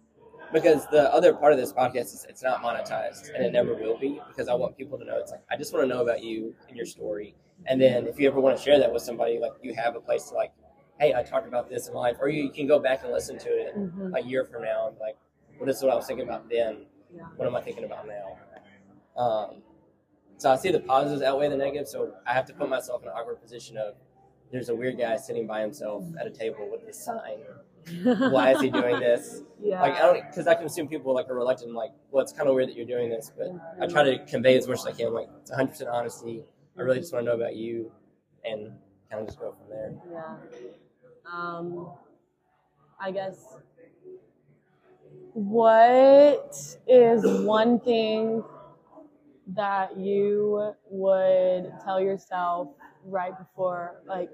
because 0.53 0.87
the 0.87 1.13
other 1.13 1.33
part 1.33 1.53
of 1.53 1.59
this 1.59 1.73
podcast 1.73 2.13
is 2.13 2.25
it's 2.29 2.43
not 2.43 2.61
monetized 2.61 3.33
and 3.33 3.45
it 3.45 3.51
never 3.51 3.73
will 3.73 3.97
be 3.97 4.19
because 4.27 4.47
I 4.47 4.53
want 4.53 4.77
people 4.77 4.97
to 4.97 5.05
know 5.05 5.17
it's 5.17 5.31
like 5.31 5.41
I 5.49 5.57
just 5.57 5.73
want 5.73 5.83
to 5.83 5.87
know 5.87 6.01
about 6.01 6.23
you 6.23 6.53
and 6.67 6.77
your 6.77 6.85
story. 6.85 7.35
And 7.67 7.79
then 7.79 8.07
if 8.07 8.19
you 8.19 8.27
ever 8.27 8.39
want 8.39 8.57
to 8.57 8.63
share 8.63 8.79
that 8.79 8.91
with 8.91 9.03
somebody, 9.03 9.37
like 9.39 9.51
you 9.61 9.73
have 9.75 9.95
a 9.95 10.01
place 10.01 10.25
to 10.29 10.33
like, 10.33 10.51
hey, 10.99 11.13
I 11.13 11.23
talked 11.23 11.47
about 11.47 11.69
this 11.69 11.87
in 11.87 11.93
life, 11.93 12.17
or 12.19 12.27
you 12.29 12.49
can 12.49 12.67
go 12.67 12.79
back 12.79 13.03
and 13.03 13.11
listen 13.11 13.37
to 13.39 13.49
it 13.49 13.73
hmm 13.73 14.15
a 14.15 14.21
year 14.21 14.43
from 14.45 14.63
now 14.63 14.87
and 14.87 14.97
like, 14.99 15.15
this 15.63 15.77
is 15.77 15.83
what 15.83 15.93
I 15.93 15.95
was 15.95 16.07
thinking 16.07 16.25
about 16.27 16.49
then. 16.49 16.85
Yeah. 17.15 17.23
What 17.35 17.47
am 17.47 17.55
I 17.55 17.61
thinking 17.61 17.83
about 17.83 18.07
now? 18.07 18.37
Um, 19.21 19.61
so 20.37 20.49
I 20.51 20.55
see 20.55 20.71
the 20.71 20.79
positives 20.79 21.21
outweigh 21.21 21.49
the 21.49 21.57
negatives. 21.57 21.91
So 21.91 22.13
I 22.25 22.33
have 22.33 22.45
to 22.47 22.53
put 22.53 22.67
myself 22.67 23.03
in 23.03 23.09
an 23.09 23.13
awkward 23.15 23.41
position 23.41 23.77
of 23.77 23.93
there's 24.51 24.69
a 24.69 24.75
weird 24.75 24.97
guy 24.97 25.17
sitting 25.17 25.45
by 25.45 25.61
himself 25.61 26.03
at 26.19 26.25
a 26.25 26.31
table 26.31 26.67
with 26.71 26.85
this 26.85 27.03
sign. 27.03 27.39
Why 28.03 28.53
is 28.53 28.61
he 28.61 28.69
doing 28.69 28.99
this? 28.99 29.41
yeah. 29.61 29.81
like 29.81 29.95
I 29.95 29.99
don't 29.99 30.27
because 30.27 30.47
I 30.47 30.55
can 30.55 30.65
assume 30.65 30.87
people 30.87 31.13
like 31.13 31.29
are 31.29 31.35
reluctant 31.35 31.73
like 31.73 31.91
well 32.09 32.23
it's 32.23 32.33
kind 32.33 32.49
of 32.49 32.55
weird 32.55 32.69
that 32.69 32.75
you're 32.75 32.85
doing 32.85 33.09
this 33.09 33.31
but 33.37 33.47
I 33.81 33.87
try 33.87 34.03
to 34.03 34.17
convey 34.25 34.57
as 34.57 34.67
much 34.67 34.79
as 34.79 34.87
I 34.87 34.91
can 34.91 35.13
like 35.13 35.29
it's 35.41 35.51
100 35.51 35.69
percent 35.69 35.89
honesty 35.89 36.43
I 36.77 36.81
really 36.81 36.99
just 36.99 37.13
want 37.13 37.25
to 37.25 37.29
know 37.29 37.35
about 37.35 37.55
you 37.55 37.91
and 38.43 38.71
kind 39.09 39.21
of 39.21 39.27
just 39.27 39.39
go 39.39 39.51
from 39.53 39.69
there 39.69 39.93
Yeah. 40.11 40.35
Um, 41.31 41.91
I 42.99 43.11
guess. 43.11 43.55
What 45.33 46.55
is 46.87 47.23
one 47.45 47.79
thing 47.79 48.43
that 49.47 49.97
you 49.97 50.73
would 50.89 51.73
tell 51.83 52.01
yourself 52.01 52.69
right 53.05 53.37
before, 53.37 54.01
like, 54.05 54.29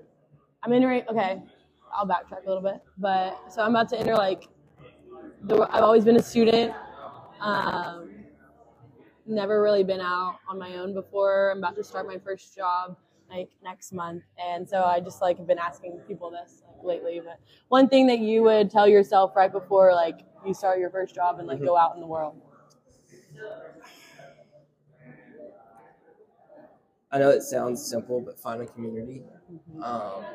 I'm 0.63 0.73
entering, 0.73 1.03
okay, 1.09 1.41
I'll 1.93 2.07
backtrack 2.07 2.45
a 2.45 2.47
little 2.47 2.63
bit. 2.63 2.81
But, 2.97 3.51
so 3.51 3.61
I'm 3.61 3.71
about 3.71 3.89
to 3.89 3.99
enter, 3.99 4.15
like, 4.15 4.47
the, 5.43 5.67
I've 5.71 5.83
always 5.83 6.05
been 6.05 6.15
a 6.17 6.23
student. 6.23 6.73
Um, 7.39 8.09
never 9.25 9.61
really 9.61 9.83
been 9.83 10.01
out 10.01 10.37
on 10.47 10.57
my 10.57 10.75
own 10.77 10.93
before. 10.93 11.51
I'm 11.51 11.59
about 11.59 11.75
to 11.75 11.83
start 11.83 12.07
my 12.07 12.17
first 12.17 12.55
job 12.55 12.97
like 13.29 13.49
next 13.63 13.91
month, 13.91 14.23
and 14.41 14.67
so 14.67 14.83
I 14.83 14.99
just 14.99 15.21
like 15.21 15.37
have 15.37 15.47
been 15.47 15.59
asking 15.59 15.99
people 16.07 16.31
this 16.31 16.63
like, 16.81 17.03
lately. 17.03 17.21
But 17.23 17.39
one 17.67 17.89
thing 17.89 18.07
that 18.07 18.19
you 18.19 18.43
would 18.43 18.71
tell 18.71 18.87
yourself 18.87 19.35
right 19.35 19.51
before 19.51 19.93
like 19.93 20.21
you 20.45 20.53
start 20.53 20.79
your 20.79 20.89
first 20.89 21.13
job 21.13 21.39
and 21.39 21.47
like 21.47 21.59
go 21.59 21.77
out 21.77 21.95
in 21.95 22.01
the 22.01 22.07
world. 22.07 22.39
I 27.11 27.19
know 27.19 27.29
it 27.29 27.43
sounds 27.43 27.85
simple 27.85 28.21
but 28.21 28.39
find 28.39 28.61
a 28.61 28.65
community 28.65 29.23
um, 29.81 30.25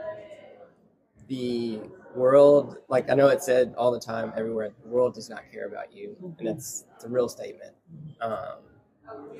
the 1.33 1.81
world 2.15 2.77
like 2.89 3.09
I 3.09 3.15
know 3.15 3.29
it 3.29 3.43
said 3.43 3.75
all 3.79 3.91
the 3.91 3.99
time 3.99 4.35
everywhere 4.37 4.71
the 4.83 4.89
world 4.91 5.15
does 5.15 5.31
not 5.31 5.51
care 5.51 5.67
about 5.67 5.91
you 5.91 6.15
and 6.39 6.47
it's 6.47 6.85
it's 6.95 7.05
a 7.05 7.09
real 7.09 7.27
statement. 7.27 7.73
Um, 8.21 8.59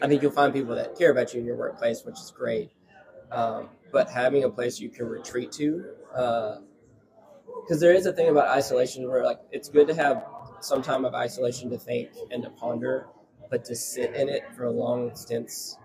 I 0.01 0.09
think 0.09 0.23
you'll 0.23 0.33
find 0.33 0.55
people 0.55 0.75
that 0.75 0.97
care 0.97 1.11
about 1.11 1.35
you 1.35 1.41
in 1.41 1.47
your 1.47 1.57
workplace 1.57 2.03
which 2.03 2.19
is 2.19 2.33
great. 2.35 2.71
Um, 3.31 3.69
but 3.93 4.09
having 4.09 4.45
a 4.45 4.49
place 4.49 4.81
you 4.81 4.89
can 4.89 5.07
retreat 5.07 5.53
to 5.53 5.85
because 7.61 7.79
there 7.79 7.93
is 7.93 8.07
a 8.07 8.13
thing 8.15 8.31
about 8.31 8.49
isolation 8.49 9.07
where 9.07 9.23
like 9.23 9.41
it's 9.51 9.69
good 9.69 9.87
to 9.89 9.95
have 9.95 10.25
some 10.61 10.81
time 10.81 11.05
of 11.05 11.15
isolation 11.15 11.69
to 11.69 11.79
think 11.79 12.09
and 12.31 12.43
to 12.43 12.49
ponder 12.51 13.07
but 13.53 13.65
to 13.67 13.77
sit 13.77 14.15
in 14.15 14.29
it 14.31 14.43
for 14.57 14.65
a 14.65 14.71
long 14.71 15.15
stints 15.15 15.77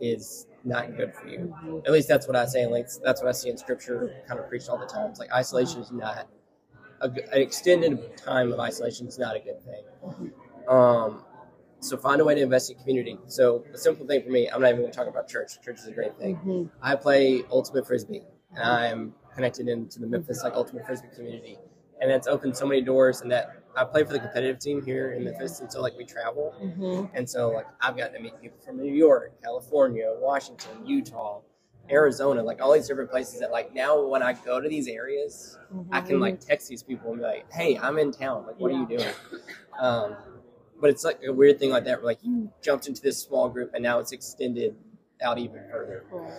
is 0.00 0.46
not 0.64 0.96
good 0.96 1.12
for 1.12 1.26
you 1.28 1.82
at 1.84 1.92
least 1.92 2.08
that's 2.08 2.26
what 2.26 2.36
I 2.36 2.46
say, 2.46 2.66
like 2.66 2.86
that's 3.04 3.20
what 3.20 3.28
I 3.28 3.32
see 3.32 3.50
in 3.50 3.58
scripture, 3.58 4.14
kind 4.28 4.38
of 4.40 4.48
preached 4.48 4.68
all 4.68 4.78
the 4.78 4.86
time. 4.86 5.10
It's 5.10 5.18
like 5.20 5.32
isolation 5.32 5.80
is 5.80 5.90
not 5.92 6.28
a, 7.00 7.08
an 7.08 7.42
extended 7.42 8.16
time 8.16 8.52
of 8.52 8.60
isolation 8.60 9.06
is 9.06 9.18
not 9.18 9.36
a 9.36 9.40
good 9.40 9.60
thing. 9.62 10.32
Um, 10.68 11.24
so 11.80 11.96
find 11.96 12.20
a 12.20 12.24
way 12.24 12.34
to 12.34 12.40
invest 12.40 12.70
in 12.70 12.78
community. 12.78 13.18
So 13.26 13.64
a 13.74 13.78
simple 13.78 14.06
thing 14.06 14.22
for 14.22 14.30
me, 14.30 14.48
I'm 14.48 14.60
not 14.60 14.68
even 14.68 14.80
going 14.80 14.92
to 14.92 14.96
talk 14.96 15.08
about 15.08 15.28
church. 15.28 15.60
Church 15.62 15.78
is 15.78 15.86
a 15.86 15.92
great 15.92 16.16
thing. 16.18 16.36
Mhm. 16.44 16.70
I 16.82 16.96
play 16.96 17.42
ultimate 17.50 17.86
frisbee, 17.86 18.22
and 18.54 18.62
I'm 18.62 19.14
connected 19.34 19.68
into 19.68 20.00
the 20.00 20.06
Memphis 20.06 20.42
like 20.42 20.54
ultimate 20.54 20.86
frisbee 20.86 21.08
community, 21.14 21.58
and 22.00 22.10
that's 22.10 22.26
opened 22.26 22.56
so 22.56 22.66
many 22.66 22.80
doors. 22.80 23.20
And 23.20 23.30
that 23.30 23.56
I 23.76 23.84
play 23.84 24.04
for 24.04 24.12
the 24.12 24.18
competitive 24.20 24.58
team 24.58 24.84
here 24.84 25.12
in 25.12 25.24
Memphis, 25.24 25.60
and 25.60 25.70
so 25.70 25.80
like 25.82 25.96
we 25.96 26.04
travel, 26.04 26.54
Mhm. 26.60 27.10
and 27.14 27.28
so 27.28 27.50
like 27.50 27.66
I've 27.80 27.96
gotten 27.96 28.14
to 28.14 28.20
meet 28.20 28.40
people 28.40 28.58
from 28.64 28.78
New 28.78 28.92
York, 28.92 29.40
California, 29.42 30.12
Washington, 30.18 30.86
Utah, 30.86 31.40
Arizona, 31.90 32.42
like 32.42 32.60
all 32.60 32.72
these 32.72 32.88
different 32.88 33.10
places 33.10 33.40
that 33.40 33.50
like 33.52 33.74
now 33.74 34.02
when 34.06 34.22
I 34.22 34.32
go 34.32 34.60
to 34.60 34.68
these 34.68 34.88
areas, 34.88 35.58
I 35.92 36.00
can 36.00 36.20
like 36.20 36.40
text 36.40 36.68
these 36.68 36.82
people 36.82 37.10
and 37.12 37.20
be 37.20 37.24
like, 37.26 37.52
"Hey, 37.52 37.78
I'm 37.78 37.98
in 37.98 38.10
town. 38.12 38.46
Like, 38.46 38.58
what 38.58 38.70
are 38.72 38.74
you 38.74 38.86
doing?" 38.88 39.14
Um, 39.78 40.16
but 40.80 40.90
it's 40.90 41.04
like 41.04 41.20
a 41.26 41.32
weird 41.32 41.58
thing 41.58 41.70
like 41.70 41.84
that, 41.84 41.98
where 41.98 42.06
like 42.06 42.18
you 42.22 42.50
jumped 42.62 42.88
into 42.88 43.02
this 43.02 43.18
small 43.18 43.48
group 43.48 43.72
and 43.74 43.82
now 43.82 43.98
it's 43.98 44.12
extended 44.12 44.74
out 45.22 45.38
even 45.38 45.62
further. 45.70 46.04
Cool. 46.10 46.30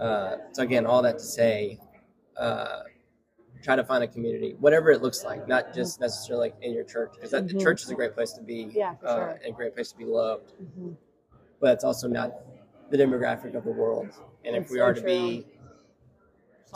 Uh, 0.00 0.36
so 0.52 0.62
again, 0.62 0.84
all 0.86 1.02
that 1.02 1.18
to 1.18 1.24
say, 1.24 1.80
uh, 2.36 2.82
try 3.66 3.74
to 3.74 3.82
find 3.82 4.04
a 4.04 4.06
community, 4.06 4.54
whatever 4.60 4.92
it 4.92 5.02
looks 5.02 5.24
like, 5.24 5.48
not 5.48 5.74
just 5.74 6.00
necessarily 6.00 6.50
like 6.50 6.54
in 6.62 6.72
your 6.72 6.84
church, 6.84 7.10
because 7.14 7.32
the 7.32 7.42
Mhm. 7.42 7.60
church 7.60 7.82
is 7.82 7.90
a 7.90 7.96
great 7.96 8.14
place 8.14 8.32
to 8.34 8.40
be, 8.40 8.70
Yeah, 8.72 8.94
uh, 9.02 9.16
sure. 9.16 9.40
and 9.42 9.52
a 9.52 9.56
great 9.56 9.74
place 9.74 9.90
to 9.90 9.98
be 9.98 10.04
loved. 10.04 10.52
Mhm. 10.62 10.96
But 11.58 11.72
it's 11.74 11.82
also 11.82 12.06
not 12.06 12.32
the 12.90 12.96
demographic 12.96 13.54
of 13.56 13.64
the 13.64 13.72
world. 13.72 14.08
And 14.44 14.54
if 14.54 14.70
we 14.70 14.78
so 14.78 14.84
are 14.84 14.94
to 14.94 15.00
true. 15.00 15.08
be 15.08 15.46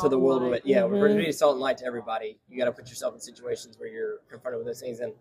to 0.01 0.09
the 0.09 0.19
world, 0.19 0.43
light. 0.43 0.55
it, 0.55 0.67
yeah, 0.67 0.85
we're 0.85 1.07
to 1.09 1.15
be 1.15 1.31
salt 1.31 1.53
and 1.53 1.61
light 1.61 1.79
to 1.79 1.85
everybody. 1.85 2.41
You 2.49 2.59
got 2.59 2.65
to 2.65 2.73
put 2.73 2.89
yourself 2.89 3.15
in 3.15 3.21
situations 3.21 3.79
where 3.79 3.89
you're 3.89 4.19
confronted 4.29 4.59
with 4.59 4.67
those 4.67 4.81
things. 4.81 4.99
And 4.99 5.13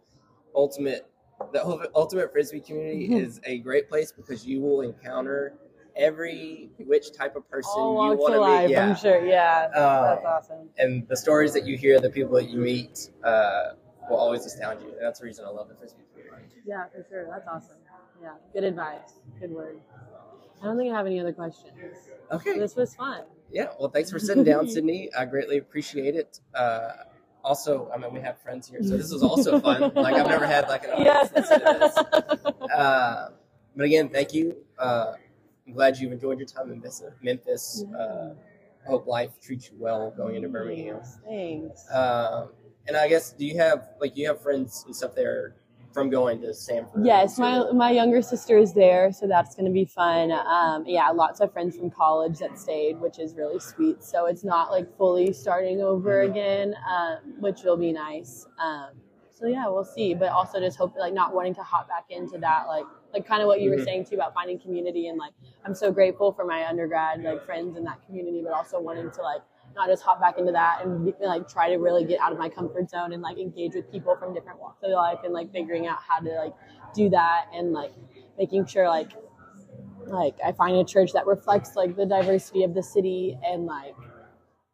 ultimate, 0.56 1.06
the 1.52 1.92
ultimate 1.94 2.32
frisbee 2.32 2.62
community 2.62 3.10
Mhm. 3.10 3.22
is 3.22 3.40
a 3.44 3.60
great 3.60 3.90
place 3.90 4.12
because 4.12 4.44
you 4.48 4.60
will 4.62 4.82
encounter 4.82 5.54
every 6.00 6.70
which 6.80 7.12
type 7.14 7.36
of 7.36 7.50
person 7.50 7.72
All 7.76 8.12
you 8.12 8.18
want 8.18 8.34
to 8.34 8.64
meet. 8.68 8.72
Yeah. 8.72 8.90
I'm 8.90 8.96
sure. 8.96 9.26
Yeah, 9.26 9.68
that's 9.74 10.26
awesome. 10.26 10.70
and 10.78 11.08
the 11.08 11.18
stories 11.18 11.54
that 11.54 11.66
you 11.66 11.78
hear, 11.78 12.00
the 12.00 12.10
people 12.10 12.36
that 12.36 12.50
you 12.50 12.60
meet, 12.60 13.10
uh, 13.24 13.74
will 14.10 14.18
always 14.18 14.46
astound 14.46 14.82
you. 14.82 14.88
And 14.94 15.02
that's 15.02 15.20
the 15.20 15.26
reason 15.26 15.46
I 15.46 15.50
love 15.50 15.68
the 15.70 15.76
community. 15.76 15.96
Yeah, 16.66 16.86
for 16.94 17.06
sure. 17.10 17.28
That's 17.30 17.48
awesome. 17.48 17.78
Yeah, 18.22 18.34
good 18.54 18.64
advice. 18.64 19.20
Good 19.40 19.52
word. 19.52 19.80
I 20.62 20.66
don't 20.66 20.78
think 20.78 20.94
I 20.94 20.98
have 20.98 21.06
any 21.06 21.20
other 21.20 21.32
questions. 21.32 21.74
Okay. 22.32 22.60
This 22.60 22.76
was 22.76 22.94
fun. 22.96 23.24
Yeah. 23.52 23.68
Well, 23.80 23.90
thanks 23.90 24.12
for 24.12 24.20
sitting 24.20 24.44
down, 24.44 24.68
Sydney. 24.76 25.10
I 25.18 25.26
greatly 25.26 25.58
appreciate 25.58 26.16
it. 26.16 26.40
Uh, 26.54 26.90
also, 27.44 27.90
I 27.94 27.98
mean, 27.98 28.14
we 28.14 28.20
have 28.20 28.38
friends 28.42 28.68
here, 28.68 28.84
so 28.84 28.98
this 28.98 29.12
was 29.14 29.24
also 29.32 29.60
fun. 29.60 29.92
Like 29.96 30.16
I've 30.16 30.28
never 30.28 30.46
had 30.46 30.68
like 30.68 30.84
an 30.84 30.92
audience 30.92 31.32
Yes. 31.34 31.36
listen 31.36 31.60
to 31.62 31.78
this. 31.80 32.54
Uh, 32.76 33.30
but 33.76 33.86
again, 33.86 34.10
thank 34.10 34.34
you. 34.34 34.56
Uh, 34.78 35.14
I'm 35.70 35.76
glad 35.76 35.98
you've 36.00 36.12
enjoyed 36.12 36.40
your 36.40 36.48
time 36.48 36.72
in 36.72 36.80
Memphis. 36.80 37.04
Memphis. 37.22 37.86
Uh, 37.96 38.34
I 38.84 38.90
hope 38.90 39.06
life 39.06 39.30
treats 39.40 39.70
you 39.70 39.78
well 39.80 40.12
going 40.18 40.36
into 40.36 40.50
Birmingham. 40.50 41.02
Thanks. 41.28 41.86
Um, 41.94 42.50
and 42.88 42.98
I 42.98 43.08
guess, 43.08 43.34
do 43.34 43.46
you 43.46 43.56
have 43.58 43.90
like 44.02 44.18
you 44.18 44.28
have 44.28 44.42
friends 44.42 44.84
and 44.88 44.96
stuff 44.96 45.14
there 45.14 45.54
from 45.94 46.10
going 46.10 46.42
to 46.42 46.48
Samford? 46.48 47.06
Yes, 47.06 47.38
my 47.38 47.72
my 47.72 47.92
younger 47.92 48.24
sister 48.24 48.58
is 48.58 48.74
there, 48.74 49.12
so 49.12 49.28
that's 49.28 49.54
going 49.54 49.66
to 49.66 49.72
be 49.72 49.86
fun. 49.86 50.32
Um, 50.32 50.86
yeah, 50.88 51.08
lots 51.10 51.40
of 51.40 51.54
friends 51.54 51.78
from 51.78 51.92
college 51.92 52.40
that 52.40 52.58
stayed, 52.58 53.00
which 53.00 53.20
is 53.20 53.36
really 53.36 53.60
sweet. 53.60 54.04
So 54.04 54.26
it's 54.26 54.44
not 54.44 54.72
like 54.72 54.98
fully 54.98 55.32
starting 55.34 55.82
over 55.82 56.26
Mhm. 56.26 56.32
again, 56.32 56.76
um, 56.90 57.36
which 57.40 57.62
will 57.64 57.78
be 57.78 57.92
nice. 57.92 58.48
Um, 58.58 58.90
so 59.32 59.46
yeah, 59.46 59.68
we'll 59.68 59.86
see. 59.86 60.16
But 60.16 60.30
also 60.30 60.60
just 60.60 60.80
hope 60.80 60.96
like 60.98 61.14
not 61.14 61.36
wanting 61.36 61.54
to 61.56 61.64
hop 61.64 61.88
back 61.88 62.06
into 62.10 62.40
that 62.40 62.66
like 62.68 62.86
like 63.14 63.26
kind 63.28 63.42
of 63.42 63.48
what 63.48 63.62
you 63.62 63.70
were 63.70 63.78
Mhm. 63.78 63.84
saying 63.86 64.06
too 64.06 64.16
about 64.16 64.34
finding 64.34 64.60
community 64.60 65.08
and 65.08 65.18
like 65.18 65.34
I'm 65.66 65.74
so 65.74 65.92
grateful 65.92 66.32
for 66.32 66.46
my 66.46 66.68
undergrad 66.68 67.24
like 67.24 67.44
friends 67.46 67.78
in 67.78 67.84
that 67.86 68.06
community, 68.06 68.42
but 68.44 68.54
also 68.54 68.80
wanting 68.80 69.12
to 69.12 69.22
like 69.22 69.42
not 69.76 69.88
just 69.88 70.04
hop 70.04 70.20
back 70.20 70.38
into 70.38 70.52
that 70.52 70.84
and 70.84 71.14
like 71.22 71.48
try 71.48 71.70
to 71.70 71.78
really 71.78 72.06
get 72.06 72.20
out 72.20 72.32
of 72.32 72.38
my 72.38 72.50
comfort 72.50 72.90
zone 72.90 73.14
and 73.14 73.22
like 73.22 73.38
engage 73.38 73.76
with 73.76 73.92
people 73.92 74.16
from 74.16 74.34
different 74.34 74.60
walks 74.60 74.84
of 74.84 74.92
life 74.92 75.20
and 75.24 75.34
like 75.34 75.52
figuring 75.52 75.88
out 75.88 76.00
how 76.08 76.20
to 76.20 76.30
like 76.30 76.54
do 76.94 77.10
that 77.10 77.46
and 77.54 77.72
like 77.74 77.94
making 78.38 78.66
sure 78.66 78.88
like 78.90 79.12
like 80.08 80.36
I 80.44 80.52
find 80.54 80.78
a 80.78 80.84
church 80.84 81.14
that 81.14 81.28
reflects 81.28 81.76
like 81.76 81.96
the 81.96 82.06
diversity 82.06 82.64
of 82.64 82.74
the 82.74 82.82
city 82.84 83.38
and 83.46 83.66
like 83.66 83.96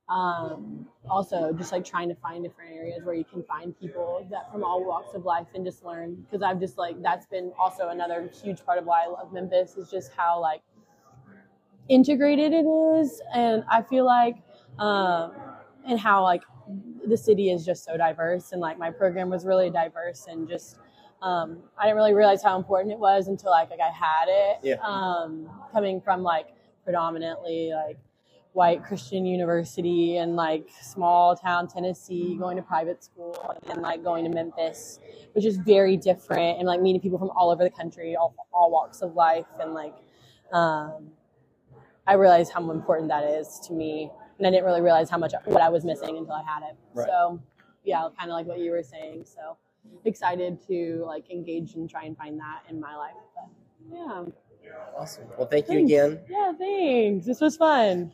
um, 0.10 0.88
also 1.10 1.54
just 1.54 1.72
like 1.72 1.86
trying 1.86 2.10
to 2.10 2.16
find 2.16 2.44
different 2.44 2.72
areas 2.72 3.04
where 3.04 3.16
you 3.16 3.24
can 3.24 3.44
find 3.44 3.78
people 3.80 4.26
that 4.30 4.52
from 4.52 4.64
all 4.64 4.84
walks 4.84 5.14
of 5.16 5.26
life 5.26 5.48
and 5.54 5.66
just 5.66 5.84
learn 5.84 6.16
because 6.16 6.42
i've 6.42 6.60
just 6.60 6.78
like 6.78 7.02
that's 7.02 7.26
been 7.26 7.52
also 7.60 7.90
another 7.90 8.30
huge 8.44 8.66
part 8.66 8.78
of 8.78 8.86
why 8.86 9.04
i 9.04 9.08
love 9.08 9.32
memphis 9.34 9.76
is 9.78 9.90
just 9.90 10.12
how 10.16 10.40
like 10.40 10.62
integrated 11.90 12.54
it 12.54 12.66
is 12.66 13.22
and 13.34 13.64
i 13.70 13.82
feel 13.82 14.06
like 14.06 14.38
um, 14.80 15.32
and 15.88 16.00
how 16.00 16.24
like 16.24 16.44
the 17.08 17.18
city 17.18 17.50
is 17.52 17.66
just 17.66 17.86
so 17.86 17.96
diverse 17.98 18.52
and 18.52 18.60
like 18.60 18.78
my 18.78 18.90
program 18.90 19.30
was 19.30 19.46
really 19.46 19.70
diverse 19.70 20.26
and 20.28 20.48
just 20.48 20.80
um, 21.22 21.58
I 21.78 21.86
didn't 21.86 21.96
really 21.96 22.14
realize 22.14 22.44
how 22.44 22.56
important 22.58 22.94
it 22.94 23.00
was 23.00 23.28
until 23.28 23.50
like, 23.50 23.72
like 23.72 23.80
I 23.80 23.92
had 23.92 24.26
it. 24.28 24.60
Yeah. 24.62 24.76
Um, 24.84 25.50
coming 25.72 26.00
from 26.00 26.22
like 26.22 26.48
predominantly 26.84 27.72
like 27.74 27.98
white 28.56 28.82
Christian 28.86 29.26
university 29.26 30.16
and 30.16 30.38
like 30.38 30.70
small 30.82 31.36
town 31.36 31.68
Tennessee, 31.68 32.38
going 32.40 32.56
to 32.56 32.64
private 32.64 33.04
school 33.04 33.54
and 33.70 33.82
like 33.82 34.02
going 34.02 34.24
to 34.24 34.30
Memphis, 34.30 35.00
which 35.34 35.46
is 35.46 35.58
very 35.58 35.98
different 35.98 36.58
and 36.58 36.66
like 36.66 36.82
meeting 36.82 37.02
people 37.02 37.20
from 37.20 37.32
all 37.32 37.52
over 37.52 37.66
the 37.66 37.70
country, 37.70 38.16
all, 38.16 38.34
all 38.54 38.72
walks 38.72 39.02
of 39.02 39.14
life 39.14 39.46
and 39.60 39.74
like 39.74 39.94
um, 40.54 41.10
I 42.08 42.14
realized 42.14 42.54
how 42.54 42.72
important 42.72 43.10
that 43.10 43.26
is 43.26 43.60
to 43.68 43.74
me 43.74 44.10
and 44.38 44.48
I 44.48 44.52
didn't 44.52 44.64
really 44.64 44.82
realize 44.82 45.10
how 45.10 45.18
much 45.18 45.34
what 45.44 45.62
I 45.62 45.68
was 45.68 45.84
missing 45.84 46.18
until 46.18 46.34
I 46.34 46.44
had 46.44 46.64
it. 46.64 46.78
Right. 46.94 47.08
So 47.08 47.42
yeah, 47.84 48.08
kind 48.18 48.32
of 48.32 48.36
like 48.36 48.46
what 48.46 48.60
you 48.60 48.72
were 48.72 48.84
saying. 48.84 49.26
So 49.26 49.58
excited 50.06 50.66
to 50.68 51.04
like 51.06 51.30
engage 51.30 51.76
and 51.76 51.90
try 51.90 52.06
and 52.06 52.18
find 52.18 52.40
that 52.40 52.62
in 52.70 52.80
my 52.80 52.96
life. 52.96 53.16
But 53.36 53.50
yeah, 53.94 54.24
Awesome. 54.98 55.26
Well, 55.38 55.48
thank 55.48 55.70
you 55.70 55.80
again. 55.80 56.20
yeah, 56.30 56.54
thanks. 56.58 57.26
This 57.26 57.42
was 57.42 57.58
fun. 57.58 58.14